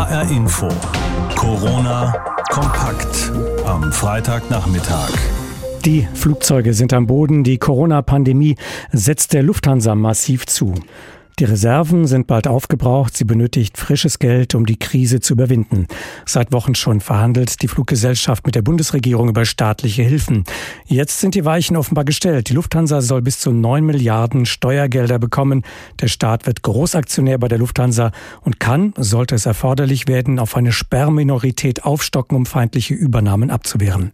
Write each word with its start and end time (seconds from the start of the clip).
HR 0.00 0.30
Info. 0.30 0.68
Corona 1.36 2.14
kompakt 2.48 3.30
am 3.66 3.92
Freitagnachmittag. 3.92 5.10
Die 5.84 6.08
Flugzeuge 6.14 6.72
sind 6.72 6.94
am 6.94 7.06
Boden. 7.06 7.44
Die 7.44 7.58
Corona-Pandemie 7.58 8.56
setzt 8.92 9.34
der 9.34 9.42
Lufthansa 9.42 9.94
massiv 9.94 10.46
zu. 10.46 10.72
Die 11.40 11.46
Reserven 11.46 12.06
sind 12.06 12.26
bald 12.26 12.46
aufgebraucht. 12.46 13.16
Sie 13.16 13.24
benötigt 13.24 13.78
frisches 13.78 14.18
Geld, 14.18 14.54
um 14.54 14.66
die 14.66 14.78
Krise 14.78 15.20
zu 15.20 15.32
überwinden. 15.32 15.86
Seit 16.26 16.52
Wochen 16.52 16.74
schon 16.74 17.00
verhandelt 17.00 17.62
die 17.62 17.68
Fluggesellschaft 17.68 18.44
mit 18.44 18.54
der 18.54 18.60
Bundesregierung 18.60 19.30
über 19.30 19.46
staatliche 19.46 20.02
Hilfen. 20.02 20.44
Jetzt 20.84 21.18
sind 21.18 21.34
die 21.34 21.46
Weichen 21.46 21.78
offenbar 21.78 22.04
gestellt. 22.04 22.50
Die 22.50 22.52
Lufthansa 22.52 23.00
soll 23.00 23.22
bis 23.22 23.38
zu 23.38 23.52
neun 23.52 23.86
Milliarden 23.86 24.44
Steuergelder 24.44 25.18
bekommen. 25.18 25.62
Der 25.98 26.08
Staat 26.08 26.46
wird 26.46 26.60
Großaktionär 26.60 27.38
bei 27.38 27.48
der 27.48 27.56
Lufthansa 27.56 28.12
und 28.42 28.60
kann, 28.60 28.92
sollte 28.98 29.34
es 29.34 29.46
erforderlich 29.46 30.08
werden, 30.08 30.38
auf 30.38 30.58
eine 30.58 30.72
Sperrminorität 30.72 31.84
aufstocken, 31.84 32.36
um 32.36 32.44
feindliche 32.44 32.92
Übernahmen 32.92 33.50
abzuwehren. 33.50 34.12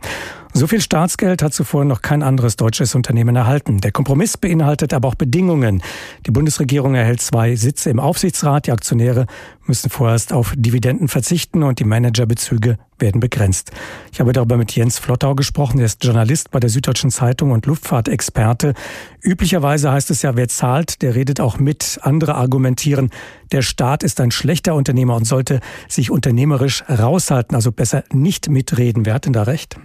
So 0.57 0.67
viel 0.67 0.81
Staatsgeld 0.81 1.43
hat 1.43 1.53
zuvor 1.53 1.85
noch 1.85 2.01
kein 2.01 2.23
anderes 2.23 2.57
deutsches 2.57 2.95
Unternehmen 2.95 3.37
erhalten. 3.37 3.83
Der 3.83 3.93
Kompromiss 3.93 4.39
beinhaltet 4.39 4.95
aber 4.95 5.09
auch 5.09 5.15
Bedingungen. 5.15 5.83
Die 6.25 6.31
Bundesregierung 6.31 6.95
erhält 6.95 7.21
zwei 7.21 7.57
Sitze 7.57 7.91
im 7.91 8.01
Aufsichtsrat. 8.01 8.67
Die 8.67 8.73
Aktionäre 8.73 9.27
müssen 9.67 9.91
vorerst 9.91 10.33
auf 10.33 10.55
Dividenden 10.57 11.09
verzichten 11.09 11.63
und 11.63 11.79
die 11.79 11.85
Managerbezüge 11.85 12.79
werden 12.99 13.21
begrenzt. 13.21 13.71
Ich 14.13 14.19
habe 14.19 14.33
darüber 14.33 14.57
mit 14.57 14.75
Jens 14.75 14.99
Flottau 14.99 15.35
gesprochen. 15.35 15.79
Er 15.79 15.85
ist 15.85 16.03
Journalist 16.03 16.51
bei 16.51 16.59
der 16.59 16.71
Süddeutschen 16.71 17.11
Zeitung 17.11 17.51
und 17.51 17.67
Luftfahrtexperte. 17.67 18.73
Üblicherweise 19.21 19.93
heißt 19.93 20.11
es 20.11 20.23
ja, 20.23 20.37
wer 20.37 20.49
zahlt, 20.49 21.03
der 21.03 21.15
redet 21.15 21.39
auch 21.39 21.59
mit. 21.59 21.99
Andere 22.01 22.35
argumentieren, 22.35 23.11
der 23.53 23.61
Staat 23.61 24.03
ist 24.03 24.23
ein 24.23 24.31
schlechter 24.31 24.75
Unternehmer 24.75 25.17
und 25.17 25.27
sollte 25.27 25.61
sich 25.87 26.11
unternehmerisch 26.11 26.83
raushalten, 26.89 27.55
also 27.55 27.73
besser 27.73 28.05
nicht 28.11 28.49
mitreden. 28.49 29.05
Wer 29.05 29.13
hat 29.13 29.27
denn 29.27 29.35
da 29.35 29.43
recht? 29.43 29.77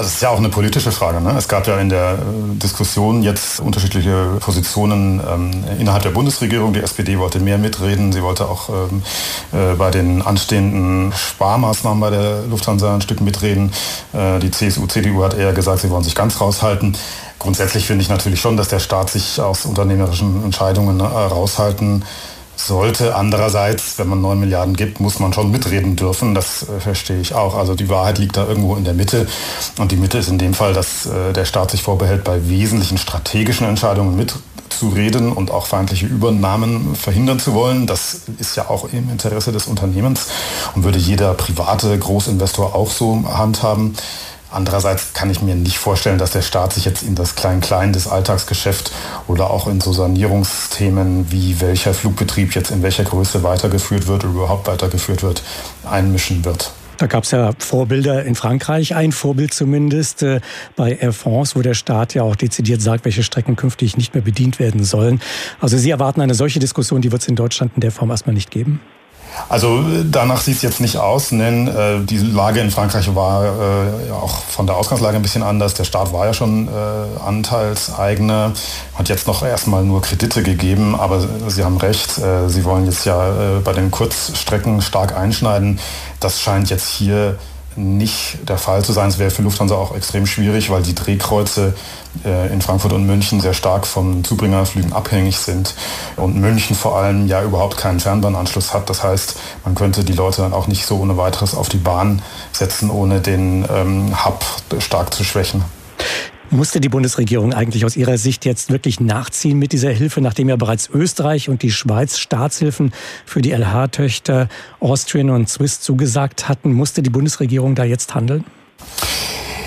Also 0.00 0.08
es 0.08 0.14
ist 0.14 0.22
ja 0.22 0.30
auch 0.30 0.38
eine 0.38 0.48
politische 0.48 0.92
Frage. 0.92 1.20
Ne? 1.20 1.34
Es 1.36 1.46
gab 1.46 1.66
ja 1.66 1.78
in 1.78 1.90
der 1.90 2.14
äh, 2.14 2.16
Diskussion 2.54 3.22
jetzt 3.22 3.60
unterschiedliche 3.60 4.38
Positionen 4.40 5.20
ähm, 5.30 5.64
innerhalb 5.78 6.02
der 6.02 6.10
Bundesregierung. 6.10 6.72
Die 6.72 6.80
SPD 6.80 7.18
wollte 7.18 7.38
mehr 7.38 7.58
mitreden. 7.58 8.10
Sie 8.10 8.22
wollte 8.22 8.46
auch 8.48 8.70
ähm, 8.70 9.02
äh, 9.52 9.74
bei 9.74 9.90
den 9.90 10.22
anstehenden 10.22 11.12
Sparmaßnahmen 11.12 12.00
bei 12.00 12.08
der 12.08 12.42
Lufthansa 12.48 12.94
ein 12.94 13.02
Stück 13.02 13.20
mitreden. 13.20 13.72
Äh, 14.14 14.38
die 14.38 14.50
CSU, 14.50 14.86
CDU 14.86 15.22
hat 15.22 15.34
eher 15.34 15.52
gesagt, 15.52 15.80
sie 15.80 15.90
wollen 15.90 16.04
sich 16.04 16.14
ganz 16.14 16.40
raushalten. 16.40 16.96
Grundsätzlich 17.38 17.86
finde 17.86 18.02
ich 18.02 18.08
natürlich 18.08 18.40
schon, 18.40 18.56
dass 18.56 18.68
der 18.68 18.80
Staat 18.80 19.10
sich 19.10 19.38
aus 19.38 19.66
unternehmerischen 19.66 20.44
Entscheidungen 20.44 21.00
äh, 21.00 21.04
raushalten 21.04 22.04
sollte. 22.66 23.14
Andererseits, 23.14 23.98
wenn 23.98 24.08
man 24.08 24.20
9 24.20 24.38
Milliarden 24.38 24.76
gibt, 24.76 25.00
muss 25.00 25.18
man 25.18 25.32
schon 25.32 25.50
mitreden 25.50 25.96
dürfen. 25.96 26.34
Das 26.34 26.62
äh, 26.62 26.80
verstehe 26.80 27.20
ich 27.20 27.34
auch. 27.34 27.54
Also 27.54 27.74
die 27.74 27.88
Wahrheit 27.88 28.18
liegt 28.18 28.36
da 28.36 28.46
irgendwo 28.46 28.76
in 28.76 28.84
der 28.84 28.94
Mitte. 28.94 29.26
Und 29.78 29.92
die 29.92 29.96
Mitte 29.96 30.18
ist 30.18 30.28
in 30.28 30.38
dem 30.38 30.54
Fall, 30.54 30.72
dass 30.72 31.06
äh, 31.06 31.32
der 31.32 31.44
Staat 31.44 31.70
sich 31.70 31.82
vorbehält, 31.82 32.24
bei 32.24 32.48
wesentlichen 32.48 32.98
strategischen 32.98 33.66
Entscheidungen 33.66 34.16
mitzureden 34.16 35.32
und 35.32 35.50
auch 35.50 35.66
feindliche 35.66 36.06
Übernahmen 36.06 36.94
verhindern 36.94 37.38
zu 37.38 37.54
wollen. 37.54 37.86
Das 37.86 38.22
ist 38.38 38.56
ja 38.56 38.68
auch 38.70 38.92
im 38.92 39.10
Interesse 39.10 39.52
des 39.52 39.66
Unternehmens 39.66 40.28
und 40.74 40.84
würde 40.84 40.98
jeder 40.98 41.34
private 41.34 41.98
Großinvestor 41.98 42.74
auch 42.74 42.90
so 42.90 43.24
handhaben. 43.26 43.96
Andererseits 44.50 45.12
kann 45.12 45.30
ich 45.30 45.42
mir 45.42 45.54
nicht 45.54 45.78
vorstellen, 45.78 46.18
dass 46.18 46.32
der 46.32 46.42
Staat 46.42 46.72
sich 46.72 46.84
jetzt 46.84 47.02
in 47.02 47.14
das 47.14 47.36
Klein-Klein 47.36 47.92
des 47.92 48.08
Alltagsgeschäft 48.08 48.90
oder 49.28 49.50
auch 49.50 49.68
in 49.68 49.80
so 49.80 49.92
Sanierungsthemen 49.92 51.30
wie 51.30 51.60
welcher 51.60 51.94
Flugbetrieb 51.94 52.54
jetzt 52.54 52.70
in 52.70 52.82
welcher 52.82 53.04
Größe 53.04 53.42
weitergeführt 53.42 54.06
wird 54.06 54.24
oder 54.24 54.34
überhaupt 54.34 54.66
weitergeführt 54.66 55.22
wird, 55.22 55.42
einmischen 55.88 56.44
wird. 56.44 56.72
Da 57.00 57.06
gab 57.06 57.24
es 57.24 57.30
ja 57.30 57.52
Vorbilder 57.58 58.26
in 58.26 58.34
Frankreich, 58.34 58.94
ein 58.94 59.12
Vorbild 59.12 59.54
zumindest 59.54 60.22
äh, 60.22 60.40
bei 60.76 60.92
Air 60.96 61.14
France, 61.14 61.56
wo 61.56 61.62
der 61.62 61.72
Staat 61.72 62.12
ja 62.12 62.24
auch 62.24 62.36
dezidiert 62.36 62.82
sagt, 62.82 63.06
welche 63.06 63.22
Strecken 63.22 63.56
künftig 63.56 63.96
nicht 63.96 64.12
mehr 64.12 64.22
bedient 64.22 64.58
werden 64.58 64.84
sollen. 64.84 65.22
Also 65.60 65.78
Sie 65.78 65.88
erwarten 65.88 66.20
eine 66.20 66.34
solche 66.34 66.58
Diskussion, 66.58 67.00
die 67.00 67.10
wird 67.10 67.22
es 67.22 67.28
in 67.28 67.36
Deutschland 67.36 67.72
in 67.74 67.80
der 67.80 67.90
Form 67.90 68.10
erstmal 68.10 68.34
nicht 68.34 68.50
geben? 68.50 68.82
Also 69.48 69.82
danach 70.04 70.40
sieht 70.40 70.56
es 70.56 70.62
jetzt 70.62 70.80
nicht 70.80 70.96
aus, 70.96 71.30
denn 71.30 71.68
äh, 71.68 72.00
die 72.00 72.18
Lage 72.18 72.60
in 72.60 72.70
Frankreich 72.70 73.14
war 73.14 73.44
äh, 73.44 74.10
auch 74.12 74.42
von 74.44 74.66
der 74.66 74.76
Ausgangslage 74.76 75.16
ein 75.16 75.22
bisschen 75.22 75.42
anders. 75.42 75.74
Der 75.74 75.84
Staat 75.84 76.12
war 76.12 76.26
ja 76.26 76.34
schon 76.34 76.68
äh, 76.68 76.70
Anteilseigner, 77.24 78.52
hat 78.94 79.08
jetzt 79.08 79.26
noch 79.26 79.42
erstmal 79.42 79.84
nur 79.84 80.02
Kredite 80.02 80.42
gegeben, 80.42 80.94
aber 80.94 81.26
Sie 81.48 81.64
haben 81.64 81.78
recht, 81.78 82.18
äh, 82.18 82.48
Sie 82.48 82.64
wollen 82.64 82.86
jetzt 82.86 83.04
ja 83.06 83.28
äh, 83.28 83.60
bei 83.60 83.72
den 83.72 83.90
Kurzstrecken 83.90 84.82
stark 84.82 85.16
einschneiden. 85.16 85.78
Das 86.20 86.40
scheint 86.40 86.70
jetzt 86.70 86.88
hier 86.88 87.36
nicht 87.80 88.38
der 88.48 88.58
Fall 88.58 88.84
zu 88.84 88.92
sein. 88.92 89.08
Es 89.08 89.18
wäre 89.18 89.30
für 89.30 89.42
Lufthansa 89.42 89.74
auch 89.74 89.94
extrem 89.94 90.26
schwierig, 90.26 90.70
weil 90.70 90.82
die 90.82 90.94
Drehkreuze 90.94 91.74
äh, 92.24 92.52
in 92.52 92.60
Frankfurt 92.60 92.92
und 92.92 93.06
München 93.06 93.40
sehr 93.40 93.54
stark 93.54 93.86
von 93.86 94.24
Zubringerflügen 94.24 94.92
abhängig 94.92 95.38
sind 95.38 95.74
und 96.16 96.36
München 96.36 96.76
vor 96.76 96.96
allem 96.96 97.26
ja 97.26 97.42
überhaupt 97.42 97.76
keinen 97.76 98.00
Fernbahnanschluss 98.00 98.74
hat. 98.74 98.90
Das 98.90 99.02
heißt, 99.02 99.36
man 99.64 99.74
könnte 99.74 100.04
die 100.04 100.12
Leute 100.12 100.42
dann 100.42 100.52
auch 100.52 100.66
nicht 100.66 100.86
so 100.86 100.98
ohne 100.98 101.16
weiteres 101.16 101.54
auf 101.54 101.68
die 101.68 101.78
Bahn 101.78 102.22
setzen, 102.52 102.90
ohne 102.90 103.20
den 103.20 103.66
ähm, 103.70 104.24
Hub 104.24 104.44
stark 104.78 105.14
zu 105.14 105.24
schwächen. 105.24 105.64
Musste 106.52 106.80
die 106.80 106.88
Bundesregierung 106.88 107.54
eigentlich 107.54 107.84
aus 107.84 107.96
Ihrer 107.96 108.18
Sicht 108.18 108.44
jetzt 108.44 108.70
wirklich 108.70 108.98
nachziehen 108.98 109.56
mit 109.56 109.70
dieser 109.70 109.90
Hilfe, 109.90 110.20
nachdem 110.20 110.48
ja 110.48 110.56
bereits 110.56 110.90
Österreich 110.92 111.48
und 111.48 111.62
die 111.62 111.70
Schweiz 111.70 112.18
Staatshilfen 112.18 112.92
für 113.24 113.40
die 113.40 113.52
LH-Töchter 113.52 114.48
Austrian 114.80 115.30
und 115.30 115.48
Swiss 115.48 115.80
zugesagt 115.80 116.48
hatten? 116.48 116.72
Musste 116.72 117.02
die 117.04 117.10
Bundesregierung 117.10 117.76
da 117.76 117.84
jetzt 117.84 118.16
handeln? 118.16 118.44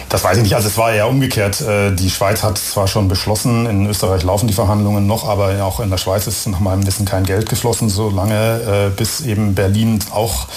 Das 0.10 0.26
weiß 0.26 0.38
ich 0.38 0.44
nicht. 0.44 0.56
Also 0.56 0.68
es 0.68 0.78
war 0.78 0.92
eher 0.92 1.08
umgekehrt. 1.08 1.62
Äh, 1.62 1.96
die 1.96 2.10
Schweiz 2.10 2.44
hat 2.44 2.58
zwar 2.58 2.90
schon 2.90 3.08
beschlossen, 3.08 3.66
in 3.66 3.88
Österreich 3.88 4.24
laufen 4.24 4.48
die 4.48 4.54
Verhandlungen 4.54 5.08
noch, 5.08 5.26
aber 5.28 5.64
auch 5.64 5.80
in 5.80 5.90
der 5.90 5.98
Schweiz 5.98 6.28
ist 6.28 6.46
nach 6.48 6.60
meinem 6.60 6.86
Wissen 6.86 7.06
kein 7.06 7.24
Geld 7.24 7.48
geflossen, 7.48 7.88
solange 7.88 8.90
äh, 8.90 8.90
bis 8.90 9.22
eben 9.22 9.56
Berlin 9.56 10.00
auch 10.12 10.50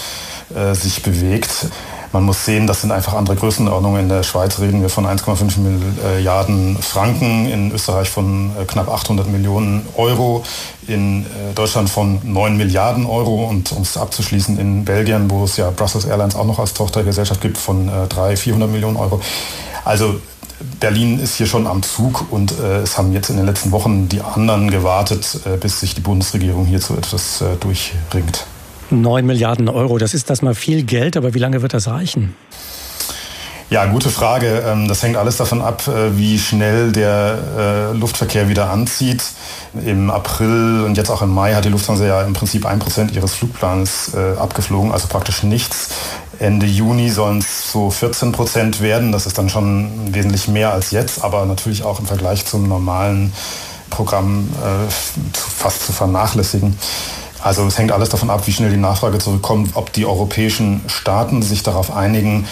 äh, 0.55 0.75
sich 0.75 1.05
bewegt. 1.05 1.69
Man 2.17 2.25
muss 2.25 2.47
sehen, 2.47 2.67
das 2.67 2.81
sind 2.81 2.93
einfach 2.93 3.13
andere 3.13 3.37
Größenordnungen. 3.37 4.05
In 4.05 4.09
der 4.09 4.23
Schweiz 4.23 4.59
reden 4.59 4.81
wir 4.81 4.89
von 4.89 5.05
1,5 5.05 5.59
Milliarden 5.59 6.79
Franken, 6.81 7.47
in 7.47 7.71
Österreich 7.73 8.09
von 8.09 8.53
äh, 8.59 8.65
knapp 8.65 8.89
800 8.89 9.29
Millionen 9.29 9.87
Euro, 9.97 10.43
in 10.87 11.25
äh, 11.25 11.53
Deutschland 11.55 11.91
von 11.91 12.19
9 12.25 12.57
Milliarden 12.57 13.05
Euro 13.05 13.45
und 13.45 13.71
um 13.73 13.83
es 13.83 13.99
abzuschließen 13.99 14.59
in 14.59 14.87
Belgien, 14.87 15.31
wo 15.31 15.45
es 15.45 15.59
ja 15.59 15.71
Brussels 15.71 16.07
Airlines 16.07 16.37
auch 16.37 16.47
noch 16.47 16.59
als 16.59 16.73
Tochtergesellschaft 16.73 17.43
gibt, 17.43 17.59
von 17.59 17.89
300, 17.89 18.33
äh, 18.33 18.37
400 18.39 18.71
Millionen 18.71 18.97
Euro. 18.97 19.21
Also 19.85 20.19
Berlin 20.81 21.19
ist 21.19 21.35
hier 21.35 21.47
schon 21.47 21.67
am 21.67 21.83
Zug 21.83 22.33
und 22.33 22.59
äh, 22.59 22.79
es 22.79 22.97
haben 22.97 23.13
jetzt 23.13 23.29
in 23.29 23.37
den 23.37 23.45
letzten 23.45 23.73
Wochen 23.73 24.09
die 24.09 24.23
anderen 24.23 24.71
gewartet, 24.71 25.41
äh, 25.45 25.59
bis 25.59 25.81
sich 25.81 25.95
die 25.95 26.01
Bundesregierung 26.01 26.65
hierzu 26.65 26.95
etwas 26.95 27.43
äh, 27.43 27.57
durchringt. 27.61 28.47
9 28.91 29.27
Milliarden 29.27 29.69
Euro, 29.69 29.99
das 29.99 30.15
ist 30.15 30.31
das 30.31 30.43
mal 30.43 30.55
viel 30.55 30.83
Geld, 30.85 31.17
aber 31.17 31.35
wie 31.35 31.39
lange 31.39 31.63
wird 31.63 31.75
das 31.75 31.89
reichen? 31.89 32.35
Ja, 33.69 33.85
gute 33.87 34.11
Frage. 34.11 34.63
Ähm, 34.65 34.87
das 34.87 35.03
hängt 35.03 35.17
alles 35.17 35.39
davon 35.39 35.61
ab, 35.61 35.89
äh, 35.89 36.17
wie 36.17 36.39
schnell 36.39 36.93
der 36.93 37.39
äh, 37.59 37.97
Luftverkehr 37.97 38.49
wieder 38.49 38.71
anzieht. 38.71 39.25
Im 39.85 40.09
April 40.09 40.85
und 40.87 40.97
jetzt 40.97 41.11
auch 41.11 41.21
im 41.21 41.35
Mai 41.35 41.55
hat 41.55 41.65
die 41.65 41.69
Lufthansa 41.71 42.07
ja 42.07 42.23
im 42.23 42.33
Prinzip 42.33 42.65
ein 42.65 42.79
Prozent 42.79 43.11
ihres 43.17 43.35
Flugplans 43.35 44.13
äh, 44.15 44.39
abgeflogen, 44.39 44.93
also 44.93 45.09
praktisch 45.09 45.43
nichts. 45.43 45.89
Ende 46.39 46.67
Juni 46.67 47.11
sollen 47.11 47.39
es 47.39 47.73
so 47.73 47.91
14 47.91 48.31
Prozent 48.31 48.81
werden. 48.81 49.11
Das 49.11 49.27
ist 49.27 49.37
dann 49.37 49.49
schon 49.49 50.15
wesentlich 50.15 50.47
mehr 50.47 50.73
als 50.73 50.93
jetzt, 50.93 51.25
aber 51.25 51.45
natürlich 51.45 51.83
auch 51.83 51.99
im 51.99 52.07
Vergleich 52.07 52.45
zum 52.45 52.69
normalen 52.69 53.33
Programm 53.89 54.49
fast 55.33 55.87
zu 55.87 55.93
vernachlässigen. 55.93 56.77
Also 57.47 57.65
es 57.65 57.79
hängt 57.79 57.93
alles 57.93 58.09
davon 58.09 58.29
ab, 58.29 58.49
wie 58.49 58.53
schnell 58.53 58.71
die 58.71 58.77
Nachfrage 58.77 59.19
zurückkommt, 59.19 59.77
ob 59.77 59.93
die 59.93 60.05
europäischen 60.05 60.81
Staaten 60.89 61.43
sich 61.43 61.63
darauf 61.63 61.95
einigen, 61.95 62.45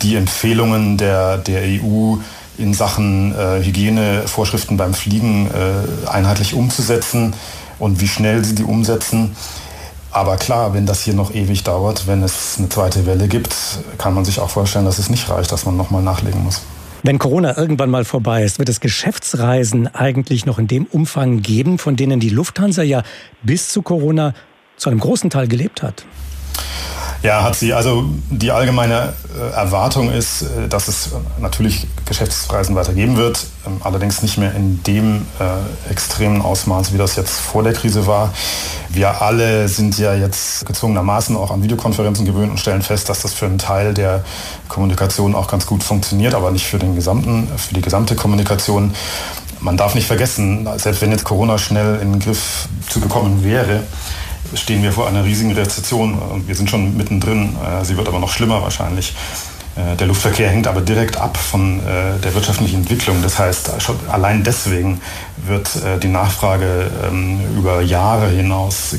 die 0.00 0.16
Empfehlungen 0.16 0.96
der, 0.96 1.36
der 1.36 1.64
EU 1.64 2.16
in 2.56 2.72
Sachen 2.72 3.34
äh, 3.38 3.62
Hygienevorschriften 3.62 4.78
beim 4.78 4.94
Fliegen 4.94 5.50
äh, 5.50 6.08
einheitlich 6.08 6.54
umzusetzen 6.54 7.34
und 7.78 8.00
wie 8.00 8.08
schnell 8.08 8.42
sie 8.42 8.54
die 8.54 8.64
umsetzen. 8.64 9.36
Aber 10.12 10.38
klar, 10.38 10.72
wenn 10.72 10.86
das 10.86 11.02
hier 11.02 11.12
noch 11.12 11.34
ewig 11.34 11.62
dauert, 11.64 12.06
wenn 12.06 12.22
es 12.22 12.54
eine 12.56 12.70
zweite 12.70 13.04
Welle 13.04 13.28
gibt, 13.28 13.54
kann 13.98 14.14
man 14.14 14.24
sich 14.24 14.40
auch 14.40 14.48
vorstellen, 14.48 14.86
dass 14.86 14.98
es 14.98 15.10
nicht 15.10 15.28
reicht, 15.28 15.52
dass 15.52 15.66
man 15.66 15.76
nochmal 15.76 16.00
nachlegen 16.00 16.42
muss. 16.42 16.62
Wenn 17.04 17.18
Corona 17.18 17.56
irgendwann 17.56 17.90
mal 17.90 18.04
vorbei 18.04 18.42
ist, 18.42 18.58
wird 18.58 18.68
es 18.68 18.80
Geschäftsreisen 18.80 19.86
eigentlich 19.94 20.46
noch 20.46 20.58
in 20.58 20.66
dem 20.66 20.84
Umfang 20.84 21.42
geben, 21.42 21.78
von 21.78 21.94
denen 21.94 22.18
die 22.18 22.28
Lufthansa 22.28 22.82
ja 22.82 23.02
bis 23.42 23.68
zu 23.68 23.82
Corona 23.82 24.34
zu 24.76 24.90
einem 24.90 24.98
großen 24.98 25.30
Teil 25.30 25.46
gelebt 25.46 25.82
hat? 25.82 26.04
Ja, 27.22 27.42
hat 27.42 27.56
sie. 27.56 27.74
Also 27.74 28.04
die 28.30 28.52
allgemeine 28.52 29.12
äh, 29.36 29.54
Erwartung 29.54 30.12
ist, 30.12 30.42
äh, 30.42 30.68
dass 30.68 30.86
es 30.86 31.10
natürlich 31.40 31.88
Geschäftsreisen 32.06 32.76
weitergeben 32.76 33.16
wird, 33.16 33.44
ähm, 33.66 33.80
allerdings 33.82 34.22
nicht 34.22 34.38
mehr 34.38 34.54
in 34.54 34.80
dem 34.84 35.26
äh, 35.40 35.90
extremen 35.90 36.42
Ausmaß, 36.42 36.92
wie 36.92 36.98
das 36.98 37.16
jetzt 37.16 37.40
vor 37.40 37.64
der 37.64 37.72
Krise 37.72 38.06
war. 38.06 38.32
Wir 38.88 39.20
alle 39.20 39.68
sind 39.68 39.98
ja 39.98 40.14
jetzt 40.14 40.64
gezwungenermaßen 40.64 41.36
auch 41.36 41.50
an 41.50 41.60
Videokonferenzen 41.62 42.24
gewöhnt 42.24 42.52
und 42.52 42.60
stellen 42.60 42.82
fest, 42.82 43.08
dass 43.08 43.22
das 43.22 43.32
für 43.34 43.46
einen 43.46 43.58
Teil 43.58 43.94
der 43.94 44.24
Kommunikation 44.68 45.34
auch 45.34 45.48
ganz 45.48 45.66
gut 45.66 45.82
funktioniert, 45.82 46.34
aber 46.34 46.52
nicht 46.52 46.66
für 46.66 46.78
den 46.78 46.94
gesamten, 46.94 47.48
für 47.56 47.74
die 47.74 47.82
gesamte 47.82 48.14
Kommunikation. 48.14 48.94
Man 49.60 49.76
darf 49.76 49.96
nicht 49.96 50.06
vergessen, 50.06 50.68
selbst 50.76 51.02
wenn 51.02 51.10
jetzt 51.10 51.24
Corona 51.24 51.58
schnell 51.58 51.98
in 52.00 52.12
den 52.12 52.20
Griff 52.20 52.68
zu 52.88 53.00
bekommen 53.00 53.42
wäre, 53.42 53.82
stehen 54.54 54.82
wir 54.82 54.92
vor 54.92 55.08
einer 55.08 55.24
riesigen 55.24 55.52
Rezession. 55.52 56.18
Wir 56.46 56.54
sind 56.54 56.70
schon 56.70 56.96
mittendrin. 56.96 57.56
Äh, 57.56 57.84
sie 57.84 57.96
wird 57.96 58.08
aber 58.08 58.18
noch 58.18 58.30
schlimmer 58.30 58.62
wahrscheinlich. 58.62 59.14
Äh, 59.76 59.96
der 59.96 60.06
Luftverkehr 60.06 60.48
hängt 60.48 60.66
aber 60.66 60.80
direkt 60.80 61.16
ab 61.16 61.36
von 61.36 61.80
äh, 61.80 62.18
der 62.22 62.34
wirtschaftlichen 62.34 62.80
Entwicklung. 62.80 63.22
Das 63.22 63.38
heißt, 63.38 63.70
allein 64.08 64.42
deswegen 64.42 65.00
wird 65.46 65.70
die 66.02 66.08
Nachfrage 66.08 66.90
ähm, 67.08 67.40
über 67.56 67.80
Jahre 67.80 68.28
hinaus 68.28 68.96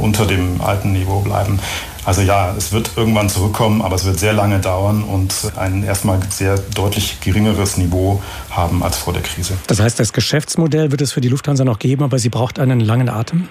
unter 0.00 0.26
dem 0.26 0.60
alten 0.60 0.92
Niveau 0.92 1.20
bleiben. 1.20 1.60
Also 2.08 2.22
ja, 2.22 2.54
es 2.56 2.72
wird 2.72 2.92
irgendwann 2.96 3.28
zurückkommen, 3.28 3.82
aber 3.82 3.96
es 3.96 4.06
wird 4.06 4.18
sehr 4.18 4.32
lange 4.32 4.60
dauern 4.60 5.04
und 5.04 5.34
ein 5.56 5.84
erstmal 5.84 6.18
sehr 6.30 6.56
deutlich 6.56 7.20
geringeres 7.20 7.76
Niveau 7.76 8.22
haben 8.48 8.82
als 8.82 8.96
vor 8.96 9.12
der 9.12 9.20
Krise. 9.20 9.58
Das 9.66 9.78
heißt, 9.78 10.00
das 10.00 10.14
Geschäftsmodell 10.14 10.90
wird 10.90 11.02
es 11.02 11.12
für 11.12 11.20
die 11.20 11.28
Lufthansa 11.28 11.66
noch 11.66 11.78
geben, 11.78 12.02
aber 12.02 12.18
sie 12.18 12.30
braucht 12.30 12.60
einen 12.60 12.80
langen 12.80 13.10
Atem? 13.10 13.46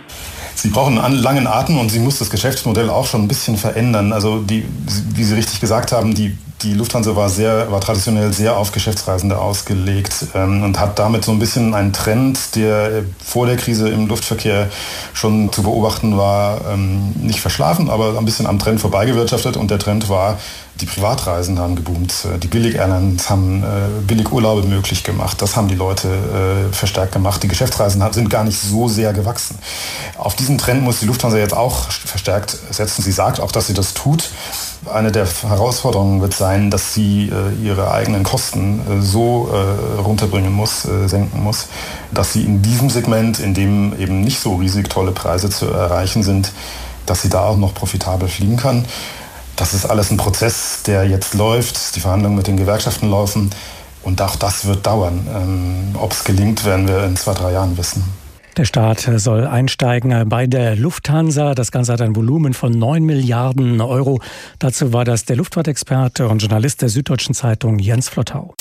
Sie 0.55 0.69
brauchen 0.69 0.97
einen 0.97 1.17
langen 1.17 1.45
Atem 1.45 1.77
und 1.77 1.89
sie 1.89 1.99
muss 1.99 2.17
das 2.17 2.31
Geschäftsmodell 2.31 2.89
auch 2.89 3.05
schon 3.05 3.25
ein 3.25 3.27
bisschen 3.27 3.57
verändern. 3.57 4.11
Also 4.11 4.39
die, 4.39 4.65
wie 5.13 5.23
Sie 5.23 5.35
richtig 5.35 5.59
gesagt 5.59 5.91
haben, 5.91 6.15
die, 6.15 6.35
die 6.63 6.73
Lufthansa 6.73 7.15
war, 7.15 7.29
sehr, 7.29 7.71
war 7.71 7.81
traditionell 7.81 8.33
sehr 8.33 8.57
auf 8.57 8.71
Geschäftsreisende 8.71 9.37
ausgelegt 9.37 10.25
ähm, 10.33 10.63
und 10.63 10.79
hat 10.79 10.97
damit 10.97 11.23
so 11.23 11.31
ein 11.31 11.39
bisschen 11.39 11.75
einen 11.75 11.93
Trend, 11.93 12.55
der 12.55 13.03
vor 13.23 13.45
der 13.45 13.57
Krise 13.57 13.89
im 13.89 14.07
Luftverkehr 14.07 14.69
schon 15.13 15.51
zu 15.51 15.61
beobachten 15.61 16.17
war, 16.17 16.61
ähm, 16.71 17.13
nicht 17.15 17.41
verschlafen, 17.41 17.89
aber 17.89 18.17
ein 18.17 18.25
bisschen 18.25 18.47
am 18.47 18.57
Trend 18.57 18.81
vorbeigewirtschaftet. 18.81 19.55
Und 19.55 19.69
der 19.69 19.77
Trend 19.77 20.09
war, 20.09 20.39
die 20.81 20.87
Privatreisen 20.87 21.59
haben 21.59 21.75
geboomt. 21.75 22.25
Äh, 22.25 22.39
die 22.39 22.47
Billig-Airlines 22.47 23.29
haben 23.29 23.63
äh, 23.63 24.01
Billig-Urlaube 24.07 24.67
möglich 24.67 25.03
gemacht. 25.03 25.41
Das 25.41 25.55
haben 25.55 25.67
die 25.67 25.75
Leute 25.75 26.07
äh, 26.07 26.73
verstärkt 26.73 27.11
gemacht. 27.11 27.43
Die 27.43 27.47
Geschäftsreisen 27.47 28.01
sind 28.11 28.31
gar 28.31 28.43
nicht 28.43 28.59
so 28.59 28.87
sehr 28.87 29.13
gewachsen. 29.13 29.59
Auf 30.17 30.35
diesen 30.35 30.57
Trend 30.57 30.81
muss 30.81 30.99
die 30.99 31.05
Lufthansa 31.05 31.37
jetzt 31.37 31.55
auch 31.55 31.91
verstärkt 31.91 32.57
setzen. 32.71 33.03
Sie 33.03 33.11
sagt 33.11 33.39
auch, 33.39 33.51
dass 33.51 33.67
sie 33.67 33.73
das 33.75 33.93
tut. 33.93 34.31
Eine 34.85 35.11
der 35.11 35.25
Herausforderungen 35.25 36.21
wird 36.21 36.33
sein, 36.33 36.69
dass 36.69 36.93
sie 36.93 37.29
äh, 37.29 37.65
ihre 37.65 37.91
eigenen 37.91 38.23
Kosten 38.23 38.79
äh, 38.79 39.01
so 39.01 39.49
äh, 39.51 39.99
runterbringen 39.99 40.53
muss, 40.53 40.83
senken 40.83 41.43
muss, 41.43 41.67
dass 42.11 42.33
sie 42.33 42.43
in 42.43 42.61
diesem 42.61 42.89
Segment, 42.89 43.39
in 43.39 43.53
dem 43.53 43.97
eben 43.99 44.21
nicht 44.21 44.39
so 44.39 44.55
riesig 44.55 44.89
tolle 44.89 45.11
Preise 45.11 45.49
zu 45.49 45.67
erreichen 45.67 46.23
sind, 46.23 46.51
dass 47.05 47.21
sie 47.21 47.29
da 47.29 47.43
auch 47.43 47.57
noch 47.57 47.73
profitabel 47.73 48.29
fliegen 48.29 48.57
kann. 48.57 48.85
Das 49.55 49.73
ist 49.73 49.85
alles 49.89 50.11
ein 50.11 50.17
Prozess, 50.17 50.83
der 50.85 51.05
jetzt 51.05 51.33
läuft. 51.33 51.95
Die 51.95 51.99
Verhandlungen 51.99 52.35
mit 52.35 52.47
den 52.47 52.57
Gewerkschaften 52.57 53.09
laufen. 53.09 53.49
Und 54.03 54.21
auch 54.21 54.35
das 54.35 54.65
wird 54.65 54.85
dauern. 54.85 55.27
Ähm, 55.35 55.95
Ob 55.99 56.11
es 56.11 56.23
gelingt, 56.23 56.63
werden 56.63 56.87
wir 56.87 57.03
in 57.03 57.17
zwei, 57.17 57.33
drei 57.33 57.51
Jahren 57.53 57.77
wissen. 57.77 58.03
Der 58.57 58.65
Staat 58.65 59.07
soll 59.17 59.45
einsteigen 59.45 60.27
bei 60.27 60.47
der 60.47 60.75
Lufthansa. 60.75 61.53
Das 61.53 61.71
Ganze 61.71 61.93
hat 61.93 62.01
ein 62.01 62.15
Volumen 62.15 62.55
von 62.55 62.71
9 62.71 63.03
Milliarden 63.03 63.79
Euro. 63.81 64.19
Dazu 64.57 64.93
war 64.93 65.05
das 65.05 65.25
der 65.25 65.35
Luftfahrtexperte 65.35 66.27
und 66.27 66.41
Journalist 66.41 66.81
der 66.81 66.89
Süddeutschen 66.89 67.35
Zeitung 67.35 67.77
Jens 67.77 68.09
Flottau. 68.09 68.55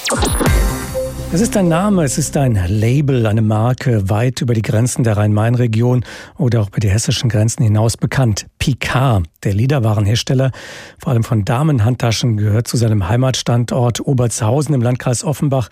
Es 1.33 1.41
ist 1.41 1.57
ein 1.57 1.69
Name, 1.69 2.05
es 2.05 2.19
ist 2.19 2.37
ein 2.37 2.55
Label, 2.69 3.27
eine 3.27 3.43
Marke 3.43 4.09
weit 4.09 4.41
über 4.41 4.55
die 4.55 4.63
Grenzen 4.63 5.03
der 5.03 5.17
Rhein-Main-Region 5.17 6.05
oder 6.39 6.63
auch 6.63 6.69
über 6.69 6.79
die 6.79 6.89
hessischen 6.89 7.29
Grenzen 7.29 7.65
hinaus 7.65 7.97
bekannt. 7.97 8.47
Picard, 8.59 9.27
der 9.43 9.53
Lederwarenhersteller, 9.53 10.53
vor 10.99 11.13
allem 11.13 11.25
von 11.25 11.45
Damenhandtaschen, 11.45 12.37
gehört 12.37 12.69
zu 12.69 12.77
seinem 12.77 13.09
Heimatstandort 13.09 14.01
Obertshausen 14.07 14.75
im 14.75 14.81
Landkreis 14.81 15.25
Offenbach. 15.25 15.69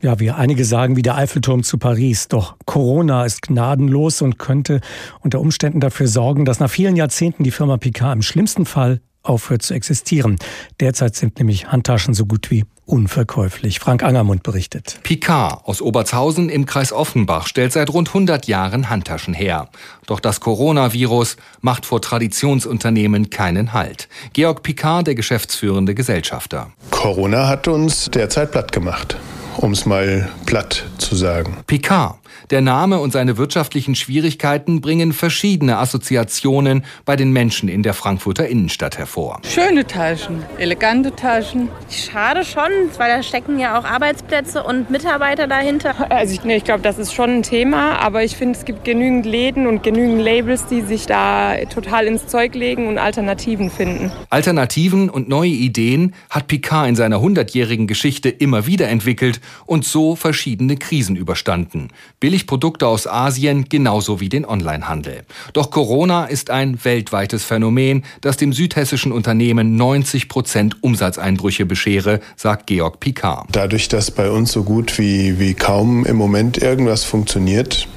Ja, 0.00 0.18
wie 0.20 0.30
einige 0.30 0.64
sagen, 0.64 0.96
wie 0.96 1.02
der 1.02 1.16
Eiffelturm 1.16 1.62
zu 1.62 1.78
Paris. 1.78 2.28
Doch 2.28 2.56
Corona 2.64 3.24
ist 3.24 3.42
gnadenlos 3.42 4.22
und 4.22 4.38
könnte 4.38 4.80
unter 5.20 5.38
Umständen 5.38 5.80
dafür 5.80 6.08
sorgen, 6.08 6.44
dass 6.44 6.60
nach 6.60 6.70
vielen 6.70 6.96
Jahrzehnten 6.96 7.44
die 7.44 7.52
Firma 7.52 7.76
Picard 7.76 8.16
im 8.16 8.22
schlimmsten 8.22 8.64
Fall 8.64 9.00
aufhört 9.24 9.62
zu 9.62 9.74
existieren. 9.74 10.38
Derzeit 10.80 11.16
sind 11.16 11.38
nämlich 11.38 11.66
Handtaschen 11.66 12.14
so 12.14 12.26
gut 12.26 12.50
wie 12.50 12.64
unverkäuflich. 12.86 13.80
Frank 13.80 14.02
Angermund 14.02 14.42
berichtet. 14.42 15.00
Picard 15.02 15.66
aus 15.66 15.80
Obertshausen 15.80 16.50
im 16.50 16.66
Kreis 16.66 16.92
Offenbach 16.92 17.46
stellt 17.46 17.72
seit 17.72 17.90
rund 17.90 18.08
100 18.08 18.46
Jahren 18.46 18.90
Handtaschen 18.90 19.34
her. 19.34 19.68
Doch 20.06 20.20
das 20.20 20.40
Coronavirus 20.40 21.36
macht 21.62 21.86
vor 21.86 22.02
Traditionsunternehmen 22.02 23.30
keinen 23.30 23.72
Halt. 23.72 24.08
Georg 24.34 24.62
Picard, 24.62 25.06
der 25.06 25.14
geschäftsführende 25.14 25.94
Gesellschafter. 25.94 26.70
Corona 26.90 27.48
hat 27.48 27.68
uns 27.68 28.10
derzeit 28.10 28.52
platt 28.52 28.70
gemacht 28.70 29.16
um 29.56 29.72
es 29.72 29.86
mal 29.86 30.28
platt 30.46 30.84
zu 30.98 31.14
sagen. 31.14 31.58
Picard. 31.66 32.16
Der 32.50 32.60
Name 32.60 32.98
und 32.98 33.12
seine 33.12 33.36
wirtschaftlichen 33.36 33.94
Schwierigkeiten 33.94 34.80
bringen 34.80 35.12
verschiedene 35.12 35.78
Assoziationen 35.78 36.84
bei 37.04 37.16
den 37.16 37.32
Menschen 37.32 37.68
in 37.68 37.82
der 37.82 37.94
Frankfurter 37.94 38.46
Innenstadt 38.46 38.98
hervor. 38.98 39.40
Schöne 39.46 39.86
Taschen, 39.86 40.42
elegante 40.58 41.14
Taschen. 41.14 41.68
Schade 41.90 42.44
schon, 42.44 42.70
weil 42.98 43.16
da 43.16 43.22
stecken 43.22 43.58
ja 43.58 43.78
auch 43.78 43.84
Arbeitsplätze 43.84 44.62
und 44.62 44.90
Mitarbeiter 44.90 45.46
dahinter. 45.46 46.10
Also 46.10 46.34
ich, 46.34 46.44
nee, 46.44 46.56
ich 46.56 46.64
glaube, 46.64 46.82
das 46.82 46.98
ist 46.98 47.12
schon 47.12 47.30
ein 47.30 47.42
Thema, 47.42 47.98
aber 47.98 48.24
ich 48.24 48.36
finde, 48.36 48.58
es 48.58 48.64
gibt 48.64 48.84
genügend 48.84 49.26
Läden 49.26 49.66
und 49.66 49.82
genügend 49.82 50.20
Labels, 50.20 50.66
die 50.66 50.82
sich 50.82 51.06
da 51.06 51.56
total 51.72 52.06
ins 52.06 52.26
Zeug 52.26 52.54
legen 52.54 52.88
und 52.88 52.98
Alternativen 52.98 53.70
finden. 53.70 54.12
Alternativen 54.30 55.10
und 55.10 55.28
neue 55.28 55.50
Ideen 55.50 56.14
hat 56.30 56.46
Picard 56.46 56.88
in 56.88 56.96
seiner 56.96 57.20
hundertjährigen 57.20 57.86
Geschichte 57.86 58.28
immer 58.28 58.66
wieder 58.66 58.88
entwickelt 58.88 59.40
und 59.66 59.84
so 59.84 60.16
verschiedene 60.16 60.76
Krisen 60.76 61.16
überstanden. 61.16 61.88
Billigprodukte 62.24 62.86
aus 62.86 63.06
Asien 63.06 63.66
genauso 63.68 64.18
wie 64.18 64.30
den 64.30 64.46
Onlinehandel. 64.46 65.24
Doch 65.52 65.70
Corona 65.70 66.24
ist 66.24 66.48
ein 66.48 66.82
weltweites 66.82 67.44
Phänomen, 67.44 68.02
das 68.22 68.38
dem 68.38 68.54
südhessischen 68.54 69.12
Unternehmen 69.12 69.76
90 69.76 70.30
Prozent 70.30 70.82
Umsatzeinbrüche 70.82 71.66
beschere, 71.66 72.20
sagt 72.34 72.66
Georg 72.66 72.98
Picard. 72.98 73.48
Dadurch, 73.52 73.88
dass 73.88 74.10
bei 74.10 74.30
uns 74.30 74.52
so 74.52 74.62
gut 74.62 74.96
wie, 74.98 75.38
wie 75.38 75.52
kaum 75.52 76.06
im 76.06 76.16
Moment 76.16 76.56
irgendwas 76.56 77.04
funktioniert, 77.04 77.88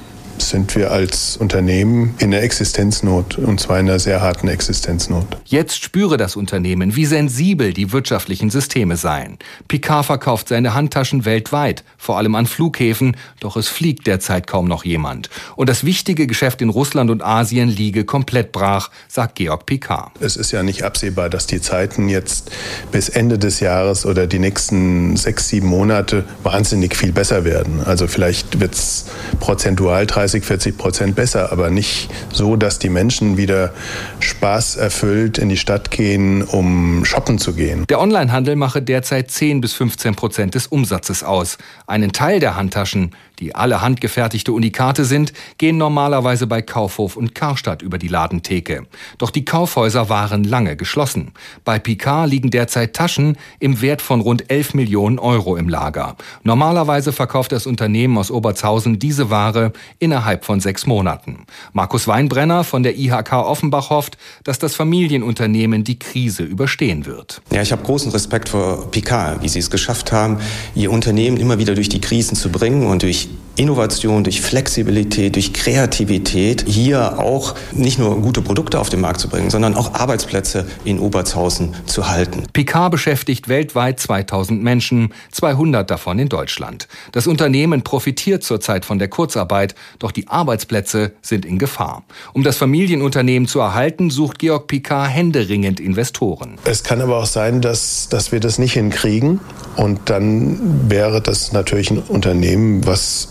sind 0.42 0.74
wir 0.74 0.90
als 0.90 1.36
Unternehmen 1.36 2.14
in 2.18 2.30
der 2.30 2.42
Existenznot 2.42 3.38
und 3.38 3.60
zwar 3.60 3.80
in 3.80 3.88
einer 3.88 3.98
sehr 3.98 4.20
harten 4.20 4.48
Existenznot. 4.48 5.26
Jetzt 5.44 5.82
spüre 5.82 6.16
das 6.16 6.36
Unternehmen, 6.36 6.96
wie 6.96 7.06
sensibel 7.06 7.72
die 7.72 7.92
wirtschaftlichen 7.92 8.50
Systeme 8.50 8.96
seien. 8.96 9.38
Picard 9.68 10.06
verkauft 10.06 10.48
seine 10.48 10.74
Handtaschen 10.74 11.24
weltweit, 11.24 11.84
vor 11.96 12.18
allem 12.18 12.34
an 12.34 12.46
Flughäfen, 12.46 13.16
doch 13.40 13.56
es 13.56 13.68
fliegt 13.68 14.06
derzeit 14.06 14.46
kaum 14.46 14.68
noch 14.68 14.84
jemand. 14.84 15.30
Und 15.56 15.68
das 15.68 15.84
wichtige 15.84 16.26
Geschäft 16.26 16.62
in 16.62 16.68
Russland 16.68 17.10
und 17.10 17.22
Asien 17.22 17.68
liege 17.68 18.04
komplett 18.04 18.52
brach, 18.52 18.90
sagt 19.08 19.36
Georg 19.36 19.66
Picard. 19.66 20.12
Es 20.20 20.36
ist 20.36 20.52
ja 20.52 20.62
nicht 20.62 20.82
absehbar, 20.82 21.30
dass 21.30 21.46
die 21.46 21.60
Zeiten 21.60 22.08
jetzt 22.08 22.50
bis 22.92 23.08
Ende 23.08 23.38
des 23.38 23.60
Jahres 23.60 24.06
oder 24.06 24.26
die 24.26 24.38
nächsten 24.38 25.16
sechs, 25.16 25.48
sieben 25.48 25.68
Monate 25.68 26.24
wahnsinnig 26.42 26.96
viel 26.96 27.12
besser 27.12 27.44
werden. 27.44 27.82
Also 27.84 28.06
vielleicht 28.06 28.60
wird 28.60 28.74
es 28.74 29.06
prozentual 29.40 30.06
30 30.06 30.27
30, 30.28 30.44
40 30.44 30.76
Prozent 30.76 31.16
besser, 31.16 31.52
aber 31.52 31.70
nicht 31.70 32.10
so, 32.30 32.56
dass 32.56 32.78
die 32.78 32.90
Menschen 32.90 33.38
wieder 33.38 33.72
Spaß 34.20 34.76
erfüllt 34.76 35.38
in 35.38 35.48
die 35.48 35.56
Stadt 35.56 35.90
gehen, 35.90 36.42
um 36.42 37.06
shoppen 37.06 37.38
zu 37.38 37.54
gehen. 37.54 37.86
Der 37.88 37.98
Onlinehandel 37.98 38.54
mache 38.54 38.82
derzeit 38.82 39.30
10 39.30 39.62
bis 39.62 39.72
15 39.72 40.16
Prozent 40.16 40.54
des 40.54 40.66
Umsatzes 40.66 41.24
aus. 41.24 41.56
Einen 41.86 42.12
Teil 42.12 42.40
der 42.40 42.56
Handtaschen, 42.56 43.12
die 43.38 43.54
alle 43.54 43.80
handgefertigte 43.80 44.52
Unikate 44.52 45.04
sind, 45.04 45.32
gehen 45.58 45.76
normalerweise 45.76 46.46
bei 46.46 46.62
Kaufhof 46.62 47.16
und 47.16 47.34
Karstadt 47.34 47.82
über 47.82 47.98
die 47.98 48.08
Ladentheke. 48.08 48.86
Doch 49.18 49.30
die 49.30 49.44
Kaufhäuser 49.44 50.08
waren 50.08 50.44
lange 50.44 50.76
geschlossen. 50.76 51.32
Bei 51.64 51.78
Picard 51.78 52.30
liegen 52.30 52.50
derzeit 52.50 52.94
Taschen 52.94 53.36
im 53.60 53.80
Wert 53.80 54.02
von 54.02 54.20
rund 54.20 54.50
11 54.50 54.74
Millionen 54.74 55.18
Euro 55.18 55.56
im 55.56 55.68
Lager. 55.68 56.16
Normalerweise 56.42 57.12
verkauft 57.12 57.52
das 57.52 57.66
Unternehmen 57.66 58.18
aus 58.18 58.30
Obertshausen 58.30 58.98
diese 58.98 59.30
Ware 59.30 59.72
innerhalb 59.98 60.44
von 60.44 60.60
sechs 60.60 60.86
Monaten. 60.86 61.46
Markus 61.72 62.08
Weinbrenner 62.08 62.64
von 62.64 62.82
der 62.82 62.98
IHK 62.98 63.32
Offenbach 63.32 63.90
hofft, 63.90 64.18
dass 64.44 64.58
das 64.58 64.74
Familienunternehmen 64.74 65.84
die 65.84 65.98
Krise 65.98 66.42
überstehen 66.42 67.06
wird. 67.06 67.40
Ja, 67.52 67.62
ich 67.62 67.72
habe 67.72 67.82
großen 67.82 68.10
Respekt 68.10 68.48
vor 68.48 68.90
Picard, 68.90 69.42
wie 69.42 69.48
sie 69.48 69.58
es 69.58 69.70
geschafft 69.70 70.12
haben, 70.12 70.38
ihr 70.74 70.90
Unternehmen 70.90 71.36
immer 71.36 71.58
wieder 71.58 71.74
durch 71.74 71.88
die 71.88 72.00
Krisen 72.00 72.36
zu 72.36 72.50
bringen 72.50 72.86
und 72.86 73.02
durch 73.02 73.27
Innovation, 73.58 74.22
durch 74.22 74.40
Flexibilität, 74.40 75.34
durch 75.34 75.52
Kreativität 75.52 76.64
hier 76.66 77.18
auch 77.18 77.54
nicht 77.72 77.98
nur 77.98 78.20
gute 78.20 78.40
Produkte 78.40 78.78
auf 78.78 78.88
den 78.88 79.00
Markt 79.00 79.20
zu 79.20 79.28
bringen, 79.28 79.50
sondern 79.50 79.74
auch 79.74 79.94
Arbeitsplätze 79.94 80.66
in 80.84 81.00
Obertshausen 81.00 81.74
zu 81.86 82.08
halten. 82.08 82.44
Picard 82.52 82.92
beschäftigt 82.92 83.48
weltweit 83.48 83.98
2000 83.98 84.62
Menschen, 84.62 85.12
200 85.32 85.90
davon 85.90 86.18
in 86.20 86.28
Deutschland. 86.28 86.86
Das 87.12 87.26
Unternehmen 87.26 87.82
profitiert 87.82 88.44
zurzeit 88.44 88.84
von 88.84 89.00
der 89.00 89.08
Kurzarbeit, 89.08 89.74
doch 89.98 90.12
die 90.12 90.28
Arbeitsplätze 90.28 91.12
sind 91.20 91.44
in 91.44 91.58
Gefahr. 91.58 92.04
Um 92.32 92.44
das 92.44 92.56
Familienunternehmen 92.56 93.48
zu 93.48 93.58
erhalten, 93.58 94.10
sucht 94.10 94.38
Georg 94.38 94.68
Picard 94.68 95.10
händeringend 95.10 95.80
Investoren. 95.80 96.58
Es 96.64 96.84
kann 96.84 97.00
aber 97.00 97.18
auch 97.18 97.26
sein, 97.26 97.60
dass, 97.60 98.08
dass 98.08 98.30
wir 98.30 98.38
das 98.38 98.58
nicht 98.58 98.74
hinkriegen 98.74 99.40
und 99.76 99.98
dann 100.04 100.90
wäre 100.90 101.20
das 101.20 101.52
natürlich 101.52 101.90
ein 101.90 101.98
Unternehmen, 101.98 102.86
was 102.86 103.28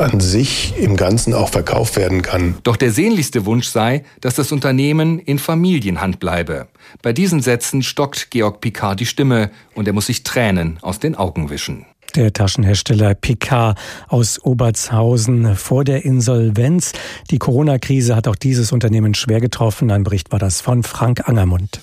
an 0.00 0.20
sich 0.20 0.74
im 0.78 0.96
Ganzen 0.96 1.34
auch 1.34 1.48
verkauft 1.48 1.96
werden 1.96 2.22
kann. 2.22 2.56
Doch 2.62 2.76
der 2.76 2.90
sehnlichste 2.90 3.46
Wunsch 3.46 3.68
sei, 3.68 4.04
dass 4.20 4.34
das 4.34 4.52
Unternehmen 4.52 5.18
in 5.18 5.38
Familienhand 5.38 6.20
bleibe. 6.20 6.68
Bei 7.02 7.12
diesen 7.12 7.40
Sätzen 7.40 7.82
stockt 7.82 8.30
Georg 8.30 8.60
Picard 8.60 9.00
die 9.00 9.06
Stimme 9.06 9.50
und 9.74 9.86
er 9.86 9.92
muss 9.92 10.06
sich 10.06 10.22
Tränen 10.22 10.78
aus 10.82 10.98
den 10.98 11.14
Augen 11.14 11.50
wischen. 11.50 11.86
Der 12.14 12.32
Taschenhersteller 12.32 13.14
Picard 13.14 13.78
aus 14.08 14.42
Obertshausen 14.42 15.54
vor 15.54 15.84
der 15.84 16.04
Insolvenz. 16.04 16.92
Die 17.30 17.38
Corona-Krise 17.38 18.16
hat 18.16 18.26
auch 18.26 18.36
dieses 18.36 18.72
Unternehmen 18.72 19.14
schwer 19.14 19.40
getroffen. 19.40 19.90
Ein 19.90 20.04
Bericht 20.04 20.32
war 20.32 20.38
das 20.38 20.60
von 20.60 20.82
Frank 20.82 21.28
Angermund. 21.28 21.80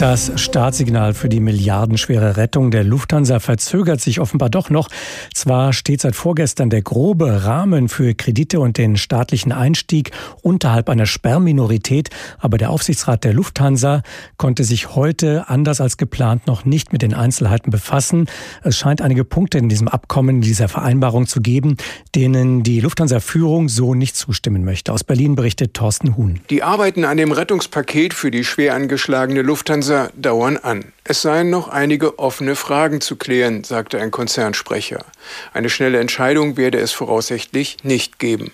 Das 0.00 0.32
Startsignal 0.36 1.12
für 1.12 1.28
die 1.28 1.40
milliardenschwere 1.40 2.38
Rettung 2.38 2.70
der 2.70 2.84
Lufthansa 2.84 3.38
verzögert 3.38 4.00
sich 4.00 4.18
offenbar 4.18 4.48
doch 4.48 4.70
noch. 4.70 4.88
Zwar 5.34 5.74
steht 5.74 6.00
seit 6.00 6.16
vorgestern 6.16 6.70
der 6.70 6.80
grobe 6.80 7.44
Rahmen 7.44 7.90
für 7.90 8.14
Kredite 8.14 8.60
und 8.60 8.78
den 8.78 8.96
staatlichen 8.96 9.52
Einstieg 9.52 10.12
unterhalb 10.40 10.88
einer 10.88 11.04
Sperrminorität, 11.04 12.08
aber 12.38 12.56
der 12.56 12.70
Aufsichtsrat 12.70 13.24
der 13.24 13.34
Lufthansa 13.34 14.00
konnte 14.38 14.64
sich 14.64 14.94
heute 14.94 15.50
anders 15.50 15.82
als 15.82 15.98
geplant 15.98 16.46
noch 16.46 16.64
nicht 16.64 16.94
mit 16.94 17.02
den 17.02 17.12
Einzelheiten 17.12 17.70
befassen. 17.70 18.24
Es 18.62 18.78
scheint 18.78 19.02
einige 19.02 19.24
Punkte 19.24 19.58
in 19.58 19.68
diesem 19.68 19.86
Abkommen, 19.86 20.36
in 20.36 20.40
dieser 20.40 20.68
Vereinbarung 20.68 21.26
zu 21.26 21.42
geben, 21.42 21.76
denen 22.14 22.62
die 22.62 22.80
Lufthansa-Führung 22.80 23.68
so 23.68 23.92
nicht 23.92 24.16
zustimmen 24.16 24.64
möchte. 24.64 24.94
Aus 24.94 25.04
Berlin 25.04 25.34
berichtet 25.34 25.74
Thorsten 25.74 26.16
Huhn. 26.16 26.40
Die 26.48 26.62
Arbeiten 26.62 27.04
an 27.04 27.18
dem 27.18 27.32
Rettungspaket 27.32 28.14
für 28.14 28.30
die 28.30 28.44
schwer 28.44 28.74
angeschlagene 28.74 29.42
Lufthansa 29.42 29.89
Lufthansa 29.90 30.10
dauern 30.16 30.56
an. 30.56 30.92
Es 31.04 31.22
seien 31.22 31.50
noch 31.50 31.68
einige 31.68 32.18
offene 32.18 32.54
Fragen 32.54 33.00
zu 33.00 33.16
klären, 33.16 33.64
sagte 33.64 34.00
ein 34.00 34.10
Konzernsprecher. 34.10 35.04
Eine 35.52 35.68
schnelle 35.68 35.98
Entscheidung 35.98 36.56
werde 36.56 36.78
es 36.78 36.92
voraussichtlich 36.92 37.78
nicht 37.82 38.18
geben. 38.18 38.52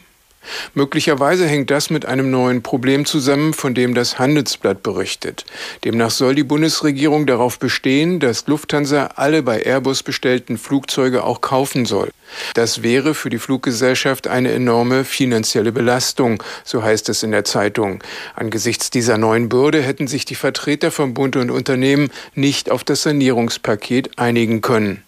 Möglicherweise 0.75 1.47
hängt 1.47 1.71
das 1.71 1.91
mit 1.91 2.07
einem 2.07 2.31
neuen 2.31 2.63
Problem 2.63 3.05
zusammen, 3.05 3.53
von 3.53 3.75
dem 3.75 3.95
das 3.95 4.19
Handelsblatt 4.19 4.83
berichtet. 4.83 5.45
Demnach 5.85 6.11
soll 6.11 6.35
die 6.35 6.45
Bundesregierung 6.45 7.27
darauf 7.27 7.59
bestehen, 7.59 8.21
dass 8.21 8.47
Lufthansa 8.47 9.11
alle 9.17 9.43
bei 9.43 9.65
Airbus 9.65 10.03
bestellten 10.03 10.59
Flugzeuge 10.59 11.25
auch 11.25 11.41
kaufen 11.41 11.87
soll. 11.87 12.11
Das 12.55 12.83
wäre 12.83 13.15
für 13.15 13.31
die 13.31 13.39
Fluggesellschaft 13.39 14.27
eine 14.29 14.53
enorme 14.53 15.05
finanzielle 15.05 15.73
Belastung, 15.73 16.43
so 16.65 16.83
heißt 16.83 17.09
es 17.09 17.23
in 17.23 17.31
der 17.31 17.45
Zeitung. 17.45 18.03
Angesichts 18.35 18.91
dieser 18.91 19.19
neuen 19.19 19.49
Bürde 19.49 19.83
hätten 19.83 20.09
sich 20.09 20.25
die 20.25 20.35
Vertreter 20.35 20.91
von 20.91 21.15
Bund 21.15 21.37
und 21.37 21.51
Unternehmen 21.51 22.11
nicht 22.35 22.71
auf 22.71 22.85
das 22.85 23.03
Sanierungspaket 23.03 24.19
einigen 24.19 24.61
können. 24.61 25.03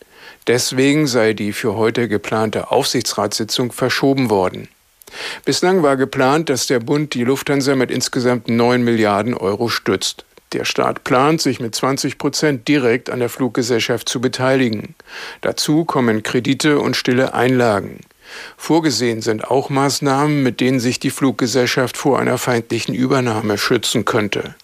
Deswegen 0.46 1.06
sei 1.06 1.34
die 1.34 1.52
für 1.52 1.74
heute 1.74 2.08
geplante 2.08 2.70
Aufsichtsratssitzung 2.70 3.70
verschoben 3.72 4.30
worden. 4.30 4.68
Bislang 5.44 5.82
war 5.82 5.96
geplant, 5.96 6.48
dass 6.48 6.66
der 6.66 6.80
Bund 6.80 7.14
die 7.14 7.24
Lufthansa 7.24 7.74
mit 7.74 7.90
insgesamt 7.90 8.48
9 8.48 8.82
Milliarden 8.82 9.34
Euro 9.34 9.68
stützt. 9.68 10.24
Der 10.52 10.64
Staat 10.64 11.04
plant, 11.04 11.42
sich 11.42 11.60
mit 11.60 11.74
20 11.74 12.16
Prozent 12.16 12.68
direkt 12.68 13.10
an 13.10 13.18
der 13.18 13.28
Fluggesellschaft 13.28 14.08
zu 14.08 14.20
beteiligen. 14.20 14.94
Dazu 15.42 15.84
kommen 15.84 16.22
Kredite 16.22 16.78
und 16.78 16.96
stille 16.96 17.34
Einlagen. 17.34 18.00
Vorgesehen 18.56 19.20
sind 19.22 19.44
auch 19.44 19.70
Maßnahmen, 19.70 20.42
mit 20.42 20.60
denen 20.60 20.80
sich 20.80 21.00
die 21.00 21.10
Fluggesellschaft 21.10 21.96
vor 21.96 22.18
einer 22.18 22.38
feindlichen 22.38 22.94
Übernahme 22.94 23.58
schützen 23.58 24.04
könnte. 24.04 24.54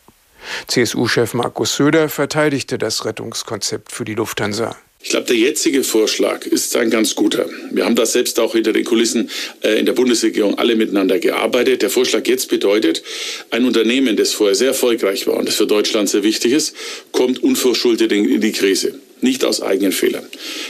CSU-Chef 0.67 1.35
Markus 1.35 1.77
Söder 1.77 2.09
verteidigte 2.09 2.79
das 2.79 3.05
Rettungskonzept 3.05 3.93
für 3.93 4.05
die 4.05 4.15
Lufthansa. 4.15 4.77
Ich 5.05 5.11
glaube, 5.11 5.27
der 5.27 5.37
jetzige 5.37 5.85
Vorschlag 5.85 6.47
ist 6.47 6.75
ein 6.77 6.89
ganz 6.89 7.15
guter. 7.15 7.47
Wir 7.71 7.85
haben 7.85 7.95
da 7.95 8.07
selbst 8.07 8.41
auch 8.41 8.55
hinter 8.55 8.73
den 8.73 8.85
Kulissen 8.85 9.29
äh, 9.61 9.79
in 9.79 9.85
der 9.85 9.93
Bundesregierung 9.93 10.59
alle 10.59 10.77
miteinander 10.77 11.19
gearbeitet. 11.19 11.83
Der 11.83 11.91
Vorschlag 11.91 12.27
jetzt 12.27 12.49
bedeutet, 12.49 13.03
ein 13.51 13.67
Unternehmen, 13.67 14.17
das 14.17 14.33
vorher 14.33 14.55
sehr 14.55 14.69
erfolgreich 14.69 15.27
war 15.27 15.37
und 15.37 15.47
das 15.47 15.57
für 15.57 15.67
Deutschland 15.67 16.09
sehr 16.09 16.23
wichtig 16.23 16.53
ist, 16.53 16.75
kommt 17.13 17.43
unverschuldet 17.43 18.13
in 18.13 18.41
die 18.41 18.53
Krise 18.53 18.95
nicht 19.21 19.45
aus 19.45 19.63
eigenen 19.63 19.93
Fehlern. 19.93 20.27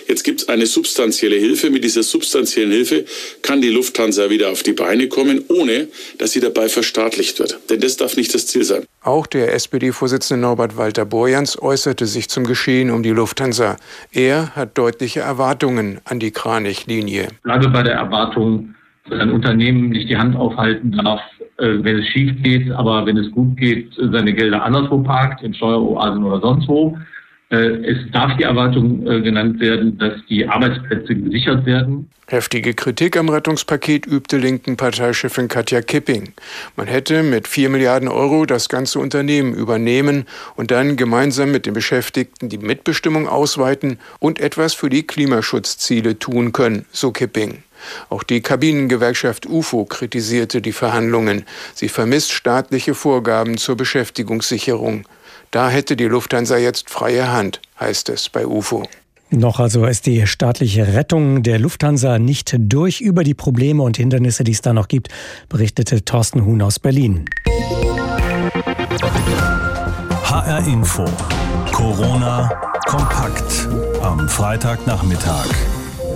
Jetzt 0.06 0.22
gibt 0.22 0.42
es 0.42 0.48
eine 0.48 0.66
substanzielle 0.66 1.36
Hilfe. 1.36 1.70
Mit 1.70 1.82
dieser 1.82 2.04
substanziellen 2.04 2.70
Hilfe 2.70 3.04
kann 3.42 3.60
die 3.60 3.68
Lufthansa 3.68 4.30
wieder 4.30 4.50
auf 4.50 4.62
die 4.62 4.72
Beine 4.72 5.08
kommen, 5.08 5.44
ohne 5.48 5.88
dass 6.18 6.32
sie 6.32 6.40
dabei 6.40 6.68
verstaatlicht 6.68 7.40
wird. 7.40 7.58
Denn 7.68 7.80
das 7.80 7.96
darf 7.96 8.16
nicht 8.16 8.32
das 8.32 8.46
Ziel 8.46 8.62
sein. 8.62 8.86
Auch 9.04 9.26
der 9.26 9.52
SPD-Vorsitzende 9.52 10.40
Norbert 10.40 10.78
Walter 10.78 11.04
Borjans 11.04 11.60
äußerte 11.60 12.06
sich 12.06 12.30
zum 12.30 12.44
Geschehen 12.44 12.90
um 12.90 13.02
die 13.02 13.10
Lufthansa. 13.10 13.76
Er 14.12 14.56
hat 14.56 14.78
deutliche 14.78 15.20
Erwartungen 15.20 16.00
an 16.06 16.20
die 16.20 16.30
Kranich-Linie. 16.30 17.24
Ich 17.24 17.42
bleibe 17.42 17.68
bei 17.68 17.82
der 17.82 17.96
Erwartung, 17.96 18.74
dass 19.10 19.20
ein 19.20 19.30
Unternehmen 19.30 19.90
nicht 19.90 20.08
die 20.08 20.16
Hand 20.16 20.34
aufhalten 20.34 20.92
darf, 20.92 21.20
äh, 21.58 21.84
wenn 21.84 21.98
es 21.98 22.06
schief 22.06 22.32
geht, 22.42 22.72
aber 22.72 23.04
wenn 23.04 23.18
es 23.18 23.30
gut 23.30 23.58
geht, 23.58 23.92
seine 23.94 24.32
Gelder 24.32 24.64
anderswo 24.64 25.02
parkt, 25.02 25.42
in 25.42 25.52
Steueroasen 25.52 26.24
oder 26.24 26.40
sonst 26.40 26.66
wo. 26.66 26.96
Äh, 27.54 27.92
es 27.92 28.10
darf 28.10 28.36
die 28.36 28.42
Erwartung 28.42 29.06
äh, 29.06 29.20
genannt 29.20 29.60
werden, 29.60 29.96
dass 29.98 30.14
die 30.28 30.46
Arbeitsplätze 30.46 31.14
gesichert 31.14 31.64
werden. 31.66 32.10
Heftige 32.26 32.74
Kritik 32.74 33.16
am 33.16 33.28
Rettungspaket 33.28 34.06
übte 34.06 34.38
linken 34.38 34.76
Parteichefin 34.76 35.46
Katja 35.46 35.82
Kipping. 35.82 36.32
Man 36.74 36.86
hätte 36.86 37.22
mit 37.22 37.46
4 37.46 37.68
Milliarden 37.68 38.08
Euro 38.08 38.46
das 38.46 38.68
ganze 38.68 38.98
Unternehmen 38.98 39.54
übernehmen 39.54 40.24
und 40.56 40.70
dann 40.70 40.96
gemeinsam 40.96 41.52
mit 41.52 41.66
den 41.66 41.74
Beschäftigten 41.74 42.48
die 42.48 42.58
Mitbestimmung 42.58 43.28
ausweiten 43.28 43.98
und 44.20 44.40
etwas 44.40 44.74
für 44.74 44.88
die 44.88 45.06
Klimaschutzziele 45.06 46.18
tun 46.18 46.52
können, 46.52 46.86
so 46.90 47.12
Kipping. 47.12 47.62
Auch 48.08 48.22
die 48.22 48.40
Kabinengewerkschaft 48.40 49.46
UFO 49.46 49.84
kritisierte 49.84 50.62
die 50.62 50.72
Verhandlungen. 50.72 51.44
Sie 51.74 51.90
vermisst 51.90 52.32
staatliche 52.32 52.94
Vorgaben 52.94 53.58
zur 53.58 53.76
Beschäftigungssicherung. 53.76 55.04
Da 55.54 55.70
hätte 55.70 55.94
die 55.94 56.06
Lufthansa 56.06 56.56
jetzt 56.56 56.90
freie 56.90 57.30
Hand, 57.30 57.60
heißt 57.78 58.08
es 58.08 58.28
bei 58.28 58.44
UFO. 58.44 58.82
Noch 59.30 59.60
also 59.60 59.86
ist 59.86 60.04
die 60.06 60.26
staatliche 60.26 60.94
Rettung 60.94 61.44
der 61.44 61.60
Lufthansa 61.60 62.18
nicht 62.18 62.56
durch 62.58 63.00
über 63.00 63.22
die 63.22 63.34
Probleme 63.34 63.84
und 63.84 63.96
Hindernisse, 63.96 64.42
die 64.42 64.50
es 64.50 64.62
da 64.62 64.72
noch 64.72 64.88
gibt, 64.88 65.10
berichtete 65.48 66.04
Thorsten 66.04 66.44
Huhn 66.44 66.60
aus 66.60 66.80
Berlin. 66.80 67.26
HR 70.24 70.66
Info. 70.66 71.04
Corona 71.70 72.48
kompakt 72.86 73.68
am 74.02 74.28
Freitagnachmittag. 74.28 75.46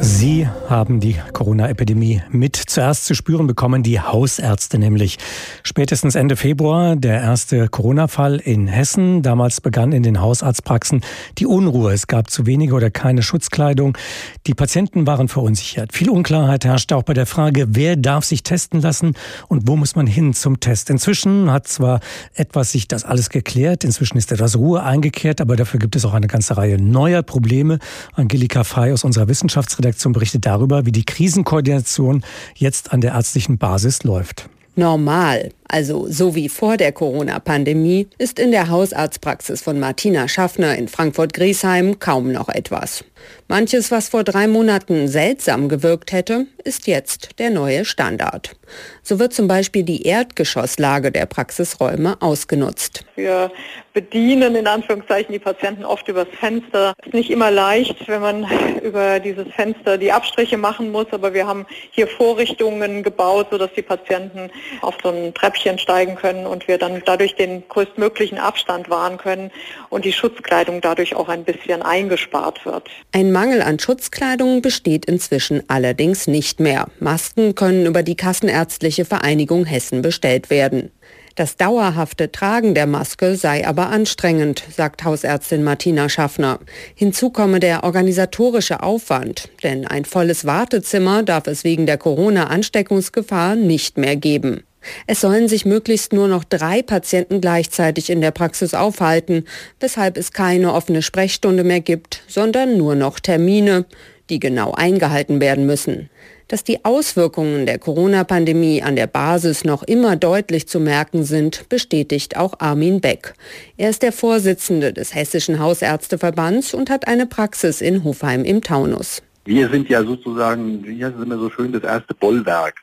Sie 0.00 0.46
haben 0.68 1.00
die 1.00 1.16
Corona-Epidemie 1.32 2.22
mit 2.30 2.56
zuerst 2.56 3.04
zu 3.06 3.14
spüren 3.14 3.48
bekommen, 3.48 3.82
die 3.82 4.00
Hausärzte 4.00 4.78
nämlich. 4.78 5.18
Spätestens 5.64 6.14
Ende 6.14 6.36
Februar 6.36 6.94
der 6.94 7.20
erste 7.20 7.68
Corona-Fall 7.68 8.36
in 8.36 8.68
Hessen. 8.68 9.22
Damals 9.22 9.60
begann 9.60 9.90
in 9.90 10.04
den 10.04 10.20
Hausarztpraxen 10.20 11.02
die 11.38 11.46
Unruhe. 11.46 11.92
Es 11.92 12.06
gab 12.06 12.30
zu 12.30 12.46
wenige 12.46 12.74
oder 12.74 12.90
keine 12.90 13.22
Schutzkleidung. 13.22 13.98
Die 14.46 14.54
Patienten 14.54 15.06
waren 15.06 15.26
verunsichert. 15.26 15.92
Viel 15.92 16.10
Unklarheit 16.10 16.64
herrschte 16.64 16.96
auch 16.96 17.02
bei 17.02 17.14
der 17.14 17.26
Frage, 17.26 17.66
wer 17.70 17.96
darf 17.96 18.24
sich 18.24 18.44
testen 18.44 18.80
lassen 18.80 19.14
und 19.48 19.66
wo 19.66 19.74
muss 19.74 19.96
man 19.96 20.06
hin 20.06 20.32
zum 20.32 20.60
Test. 20.60 20.90
Inzwischen 20.90 21.50
hat 21.50 21.66
zwar 21.66 21.98
etwas 22.34 22.70
sich 22.70 22.86
das 22.86 23.04
alles 23.04 23.30
geklärt, 23.30 23.82
inzwischen 23.82 24.16
ist 24.16 24.30
etwas 24.30 24.56
Ruhe 24.56 24.82
eingekehrt, 24.84 25.40
aber 25.40 25.56
dafür 25.56 25.80
gibt 25.80 25.96
es 25.96 26.04
auch 26.04 26.14
eine 26.14 26.28
ganze 26.28 26.56
Reihe 26.56 26.80
neuer 26.80 27.22
Probleme. 27.22 27.78
Angelika 28.14 28.62
Fey 28.62 28.92
aus 28.92 29.02
unserer 29.02 29.26
Wissenschaftsredaktion 29.26 29.87
Redaktion 29.88 30.12
berichtet 30.12 30.44
darüber, 30.46 30.84
wie 30.84 30.92
die 30.92 31.04
Krisenkoordination 31.04 32.22
jetzt 32.54 32.92
an 32.92 33.00
der 33.00 33.12
ärztlichen 33.14 33.58
Basis 33.58 34.04
läuft. 34.04 34.48
Normal, 34.76 35.50
also 35.68 36.06
so 36.08 36.34
wie 36.34 36.48
vor 36.48 36.76
der 36.76 36.92
Corona-Pandemie, 36.92 38.08
ist 38.18 38.38
in 38.38 38.50
der 38.50 38.68
Hausarztpraxis 38.68 39.62
von 39.62 39.78
Martina 39.78 40.26
Schaffner 40.26 40.76
in 40.76 40.88
Frankfurt-Griesheim 40.88 41.98
kaum 41.98 42.32
noch 42.32 42.48
etwas. 42.48 43.04
Manches, 43.48 43.90
was 43.90 44.08
vor 44.08 44.24
drei 44.24 44.46
Monaten 44.46 45.08
seltsam 45.08 45.68
gewirkt 45.68 46.12
hätte, 46.12 46.46
ist 46.64 46.86
jetzt 46.86 47.38
der 47.38 47.50
neue 47.50 47.84
Standard. 47.84 48.56
So 49.02 49.18
wird 49.18 49.32
zum 49.32 49.48
Beispiel 49.48 49.82
die 49.82 50.02
Erdgeschosslage 50.02 51.10
der 51.10 51.26
Praxisräume 51.26 52.16
ausgenutzt. 52.20 53.04
Wir 53.16 53.50
bedienen 53.94 54.54
in 54.54 54.66
Anführungszeichen 54.66 55.32
die 55.32 55.38
Patienten 55.38 55.84
oft 55.84 56.06
übers 56.08 56.28
Fenster. 56.38 56.92
Ist 57.04 57.14
nicht 57.14 57.30
immer 57.30 57.50
leicht, 57.50 58.06
wenn 58.06 58.20
man 58.20 58.46
über 58.82 59.18
dieses 59.18 59.48
Fenster 59.54 59.96
die 59.98 60.12
Abstriche 60.12 60.56
machen 60.56 60.92
muss, 60.92 61.06
aber 61.10 61.32
wir 61.32 61.46
haben 61.46 61.66
hier 61.90 62.06
Vorrichtungen 62.06 63.02
gebaut, 63.02 63.48
sodass 63.50 63.70
die 63.74 63.82
Patienten 63.82 64.50
auf 64.82 64.94
so 65.02 65.08
ein 65.08 65.32
Treppchen 65.34 65.57
steigen 65.58 66.14
können 66.16 66.46
und 66.46 66.68
wir 66.68 66.78
dann 66.78 67.02
dadurch 67.04 67.34
den 67.34 67.66
größtmöglichen 67.68 68.38
Abstand 68.38 68.88
wahren 68.90 69.18
können 69.18 69.50
und 69.90 70.04
die 70.04 70.12
Schutzkleidung 70.12 70.80
dadurch 70.80 71.14
auch 71.14 71.28
ein 71.28 71.44
bisschen 71.44 71.82
eingespart 71.82 72.64
wird. 72.64 72.88
Ein 73.12 73.32
Mangel 73.32 73.62
an 73.62 73.78
Schutzkleidung 73.78 74.62
besteht 74.62 75.06
inzwischen 75.06 75.62
allerdings 75.68 76.26
nicht 76.26 76.60
mehr. 76.60 76.86
Masken 77.00 77.54
können 77.54 77.86
über 77.86 78.02
die 78.02 78.16
Kassenärztliche 78.16 79.04
Vereinigung 79.04 79.64
Hessen 79.64 80.02
bestellt 80.02 80.50
werden. 80.50 80.90
Das 81.38 81.56
dauerhafte 81.56 82.32
Tragen 82.32 82.74
der 82.74 82.88
Maske 82.88 83.36
sei 83.36 83.64
aber 83.64 83.90
anstrengend, 83.90 84.64
sagt 84.74 85.04
Hausärztin 85.04 85.62
Martina 85.62 86.08
Schaffner. 86.08 86.58
Hinzu 86.96 87.30
komme 87.30 87.60
der 87.60 87.84
organisatorische 87.84 88.82
Aufwand, 88.82 89.48
denn 89.62 89.86
ein 89.86 90.04
volles 90.04 90.46
Wartezimmer 90.46 91.22
darf 91.22 91.46
es 91.46 91.62
wegen 91.62 91.86
der 91.86 91.96
Corona-Ansteckungsgefahr 91.96 93.54
nicht 93.54 93.98
mehr 93.98 94.16
geben. 94.16 94.64
Es 95.06 95.20
sollen 95.20 95.48
sich 95.48 95.64
möglichst 95.64 96.12
nur 96.12 96.28
noch 96.28 96.44
drei 96.44 96.82
Patienten 96.82 97.40
gleichzeitig 97.40 98.10
in 98.10 98.20
der 98.20 98.30
Praxis 98.30 98.74
aufhalten, 98.74 99.44
weshalb 99.80 100.16
es 100.16 100.32
keine 100.32 100.72
offene 100.72 101.02
Sprechstunde 101.02 101.64
mehr 101.64 101.80
gibt, 101.80 102.22
sondern 102.28 102.76
nur 102.76 102.94
noch 102.94 103.20
Termine, 103.20 103.84
die 104.30 104.40
genau 104.40 104.72
eingehalten 104.72 105.40
werden 105.40 105.66
müssen. 105.66 106.10
Dass 106.48 106.64
die 106.64 106.84
Auswirkungen 106.84 107.66
der 107.66 107.78
Corona-Pandemie 107.78 108.82
an 108.82 108.96
der 108.96 109.06
Basis 109.06 109.64
noch 109.64 109.82
immer 109.82 110.16
deutlich 110.16 110.66
zu 110.66 110.80
merken 110.80 111.24
sind, 111.24 111.68
bestätigt 111.68 112.36
auch 112.36 112.54
Armin 112.58 113.00
Beck. 113.00 113.34
Er 113.76 113.90
ist 113.90 114.02
der 114.02 114.12
Vorsitzende 114.12 114.94
des 114.94 115.14
Hessischen 115.14 115.58
Hausärzteverbands 115.58 116.72
und 116.72 116.88
hat 116.88 117.06
eine 117.06 117.26
Praxis 117.26 117.82
in 117.82 118.02
Hofheim 118.02 118.44
im 118.44 118.62
Taunus. 118.62 119.22
Wir 119.44 119.68
sind 119.68 119.88
ja 119.88 120.02
sozusagen, 120.02 120.84
hier 120.84 121.12
sind 121.18 121.28
wir 121.28 121.38
so 121.38 121.50
schön, 121.50 121.72
das 121.72 121.82
erste 121.82 122.14
Bollwerk 122.14 122.76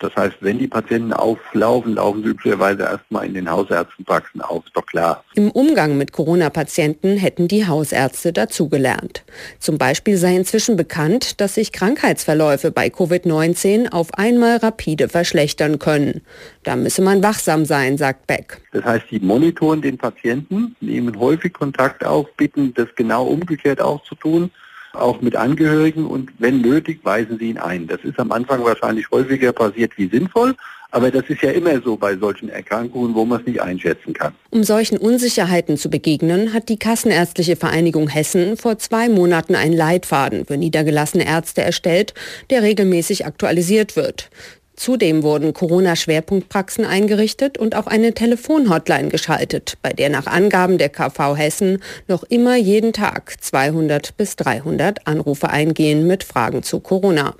das 0.00 0.14
heißt, 0.16 0.36
wenn 0.40 0.58
die 0.58 0.66
Patienten 0.66 1.12
auflaufen, 1.12 1.94
laufen 1.94 2.22
sie 2.22 2.30
üblicherweise 2.30 2.82
erstmal 2.82 3.26
in 3.26 3.34
den 3.34 3.50
Hausärztenpraxen 3.50 4.40
auf, 4.40 4.64
ist 4.66 4.76
doch 4.76 4.86
klar. 4.86 5.24
Im 5.34 5.50
Umgang 5.50 5.96
mit 5.96 6.12
Corona-Patienten 6.12 7.16
hätten 7.16 7.48
die 7.48 7.66
Hausärzte 7.66 8.32
dazugelernt. 8.32 9.24
Zum 9.58 9.78
Beispiel 9.78 10.16
sei 10.16 10.36
inzwischen 10.36 10.76
bekannt, 10.76 11.40
dass 11.40 11.54
sich 11.54 11.72
Krankheitsverläufe 11.72 12.70
bei 12.70 12.88
Covid-19 12.88 13.92
auf 13.92 14.12
einmal 14.14 14.56
rapide 14.58 15.08
verschlechtern 15.08 15.78
können. 15.78 16.22
Da 16.64 16.76
müsse 16.76 17.02
man 17.02 17.22
wachsam 17.22 17.64
sein, 17.64 17.96
sagt 17.96 18.26
Beck. 18.26 18.60
Das 18.72 18.84
heißt, 18.84 19.06
die 19.10 19.20
monitoren 19.20 19.80
den 19.80 19.96
Patienten, 19.96 20.76
nehmen 20.80 21.18
häufig 21.18 21.52
Kontakt 21.52 22.04
auf, 22.04 22.26
bitten 22.36 22.74
das 22.74 22.88
genau 22.96 23.26
umgekehrt 23.26 23.80
auch 23.80 24.02
zu 24.02 24.14
tun 24.16 24.50
auch 24.96 25.20
mit 25.20 25.36
Angehörigen 25.36 26.06
und 26.06 26.30
wenn 26.38 26.60
nötig, 26.60 27.00
weisen 27.02 27.38
sie 27.38 27.50
ihn 27.50 27.58
ein. 27.58 27.86
Das 27.86 28.00
ist 28.02 28.18
am 28.18 28.32
Anfang 28.32 28.64
wahrscheinlich 28.64 29.10
häufiger 29.10 29.52
passiert 29.52 29.92
wie 29.96 30.08
sinnvoll, 30.08 30.54
aber 30.90 31.10
das 31.10 31.24
ist 31.28 31.42
ja 31.42 31.50
immer 31.50 31.80
so 31.82 31.96
bei 31.96 32.16
solchen 32.16 32.48
Erkrankungen, 32.48 33.14
wo 33.14 33.24
man 33.24 33.40
es 33.40 33.46
nicht 33.46 33.60
einschätzen 33.60 34.12
kann. 34.12 34.32
Um 34.50 34.62
solchen 34.62 34.96
Unsicherheiten 34.96 35.76
zu 35.76 35.90
begegnen, 35.90 36.52
hat 36.52 36.68
die 36.68 36.78
Kassenärztliche 36.78 37.56
Vereinigung 37.56 38.08
Hessen 38.08 38.56
vor 38.56 38.78
zwei 38.78 39.08
Monaten 39.08 39.56
einen 39.56 39.74
Leitfaden 39.74 40.46
für 40.46 40.56
niedergelassene 40.56 41.26
Ärzte 41.26 41.62
erstellt, 41.62 42.14
der 42.50 42.62
regelmäßig 42.62 43.26
aktualisiert 43.26 43.96
wird. 43.96 44.30
Zudem 44.76 45.22
wurden 45.22 45.54
Corona-Schwerpunktpraxen 45.54 46.84
eingerichtet 46.84 47.58
und 47.58 47.76
auch 47.76 47.86
eine 47.86 48.12
Telefonhotline 48.12 49.08
geschaltet, 49.08 49.78
bei 49.82 49.92
der 49.92 50.10
nach 50.10 50.26
Angaben 50.26 50.78
der 50.78 50.88
KV 50.88 51.36
Hessen 51.36 51.80
noch 52.08 52.24
immer 52.24 52.56
jeden 52.56 52.92
Tag 52.92 53.36
200 53.40 54.16
bis 54.16 54.34
300 54.36 55.06
Anrufe 55.06 55.48
eingehen 55.48 56.06
mit 56.06 56.24
Fragen 56.24 56.64
zu 56.64 56.80
Corona. 56.80 57.34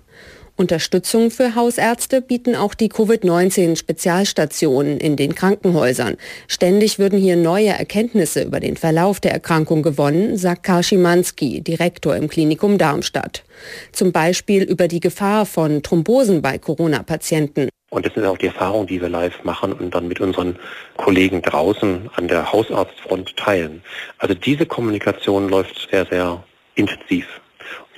Unterstützung 0.57 1.33
für 1.33 1.57
Hausärzte 1.57 2.23
bieten 2.23 2.55
auch 2.55 2.75
die 2.75 2.89
Covid-19-Spezialstationen 2.89 4.99
in 4.99 5.17
den 5.17 5.35
Krankenhäusern. 5.35 6.17
Ständig 6.47 7.01
würden 7.01 7.19
hier 7.19 7.35
neue 7.35 7.71
Erkenntnisse 7.71 8.45
über 8.45 8.61
den 8.61 8.77
Verlauf 8.77 9.19
der 9.19 9.33
Erkrankung 9.33 9.83
gewonnen, 9.83 10.37
sagt 10.37 10.63
Karl 10.63 10.85
Schimanski, 10.85 11.61
Direktor 11.61 12.15
im 12.15 12.29
Klinikum 12.29 12.79
Darmstadt. 12.79 13.43
Zum 13.91 14.13
Beispiel 14.13 14.63
über 14.63 14.87
die 14.87 15.01
Gefahr 15.01 15.45
von 15.45 15.83
Thrombosen 15.83 16.41
bei 16.41 16.59
Corona-Patienten. 16.59 17.69
Und 17.91 18.07
das 18.07 18.15
ist 18.15 18.25
auch 18.25 18.39
die 18.39 18.47
Erfahrung, 18.47 18.87
die 18.87 19.01
wir 19.01 19.09
live 19.09 19.43
machen 19.43 19.73
und 19.73 19.93
dann 19.93 20.07
mit 20.07 20.21
unseren 20.21 20.57
Kollegen 20.97 21.43
draußen 21.43 22.09
an 22.15 22.29
der 22.29 22.53
Hausarztfront 22.53 23.37
teilen. 23.37 23.83
Also 24.19 24.35
diese 24.35 24.67
Kommunikation 24.67 25.49
läuft 25.49 25.89
sehr, 25.91 26.07
sehr 26.07 26.45
intensiv. 26.77 27.27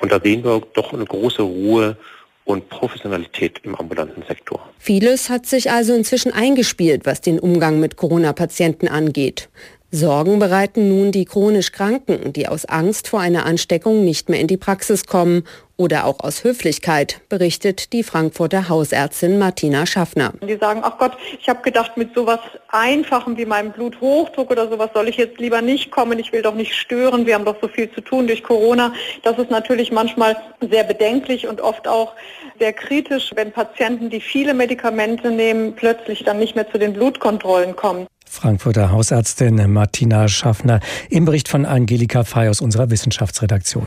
Und 0.00 0.10
da 0.10 0.18
sehen 0.22 0.42
wir 0.42 0.62
doch 0.72 0.94
eine 0.94 1.04
große 1.04 1.42
Ruhe 1.42 1.98
und 2.46 2.70
Professionalität 2.70 3.60
im 3.64 3.74
ambulanten 3.74 4.22
Sektor. 4.26 4.66
Vieles 4.78 5.28
hat 5.28 5.44
sich 5.46 5.70
also 5.70 5.92
inzwischen 5.94 6.32
eingespielt, 6.32 7.04
was 7.04 7.20
den 7.20 7.38
Umgang 7.38 7.80
mit 7.80 7.96
Corona-Patienten 7.96 8.88
angeht. 8.88 9.50
Sorgen 9.90 10.38
bereiten 10.38 10.88
nun 10.88 11.12
die 11.12 11.24
chronisch 11.24 11.72
Kranken, 11.72 12.32
die 12.32 12.48
aus 12.48 12.64
Angst 12.64 13.08
vor 13.08 13.20
einer 13.20 13.46
Ansteckung 13.46 14.04
nicht 14.04 14.28
mehr 14.28 14.40
in 14.40 14.46
die 14.46 14.56
Praxis 14.56 15.06
kommen 15.06 15.44
oder 15.76 16.06
auch 16.06 16.20
aus 16.20 16.44
Höflichkeit, 16.44 17.20
berichtet 17.28 17.92
die 17.92 18.02
Frankfurter 18.02 18.68
Hausärztin 18.68 19.38
Martina 19.38 19.86
Schaffner. 19.86 20.32
Die 20.42 20.56
sagen, 20.56 20.80
ach 20.82 20.98
Gott, 20.98 21.12
ich 21.38 21.48
habe 21.48 21.62
gedacht, 21.62 21.96
mit 21.96 22.14
sowas 22.14 22.40
Einfachem 22.68 23.36
wie 23.36 23.44
meinem 23.44 23.72
Bluthochdruck 23.72 24.50
oder 24.50 24.68
sowas 24.68 24.90
soll 24.94 25.08
ich 25.08 25.16
jetzt 25.16 25.38
lieber 25.38 25.62
nicht 25.62 25.90
kommen, 25.90 26.18
ich 26.18 26.32
will 26.32 26.42
doch 26.42 26.54
nicht 26.54 26.74
stören, 26.74 27.26
wir 27.26 27.34
haben 27.34 27.44
doch 27.44 27.56
so 27.60 27.68
viel 27.68 27.90
zu 27.92 28.00
tun 28.00 28.26
durch 28.26 28.42
Corona. 28.42 28.92
Das 29.22 29.38
ist 29.38 29.50
natürlich 29.50 29.92
manchmal 29.92 30.36
sehr 30.60 30.84
bedenklich 30.84 31.46
und 31.46 31.60
oft 31.60 31.86
auch 31.86 32.12
sehr 32.58 32.72
kritisch, 32.72 33.32
wenn 33.34 33.52
Patienten, 33.52 34.10
die 34.10 34.20
viele 34.20 34.54
Medikamente 34.54 35.30
nehmen, 35.30 35.74
plötzlich 35.74 36.24
dann 36.24 36.38
nicht 36.38 36.56
mehr 36.56 36.70
zu 36.70 36.78
den 36.78 36.94
Blutkontrollen 36.94 37.76
kommen. 37.76 38.06
Frankfurter 38.28 38.90
Hausärztin 38.90 39.72
Martina 39.72 40.28
Schaffner 40.28 40.80
im 41.10 41.24
Bericht 41.24 41.48
von 41.48 41.64
Angelika 41.64 42.24
Fey 42.24 42.48
aus 42.48 42.60
unserer 42.60 42.90
Wissenschaftsredaktion. 42.90 43.86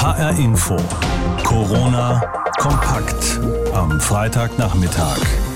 HR 0.00 0.38
Info. 0.38 0.76
Corona 1.42 2.22
kompakt 2.56 3.40
am 3.74 4.00
Freitagnachmittag. 4.00 5.47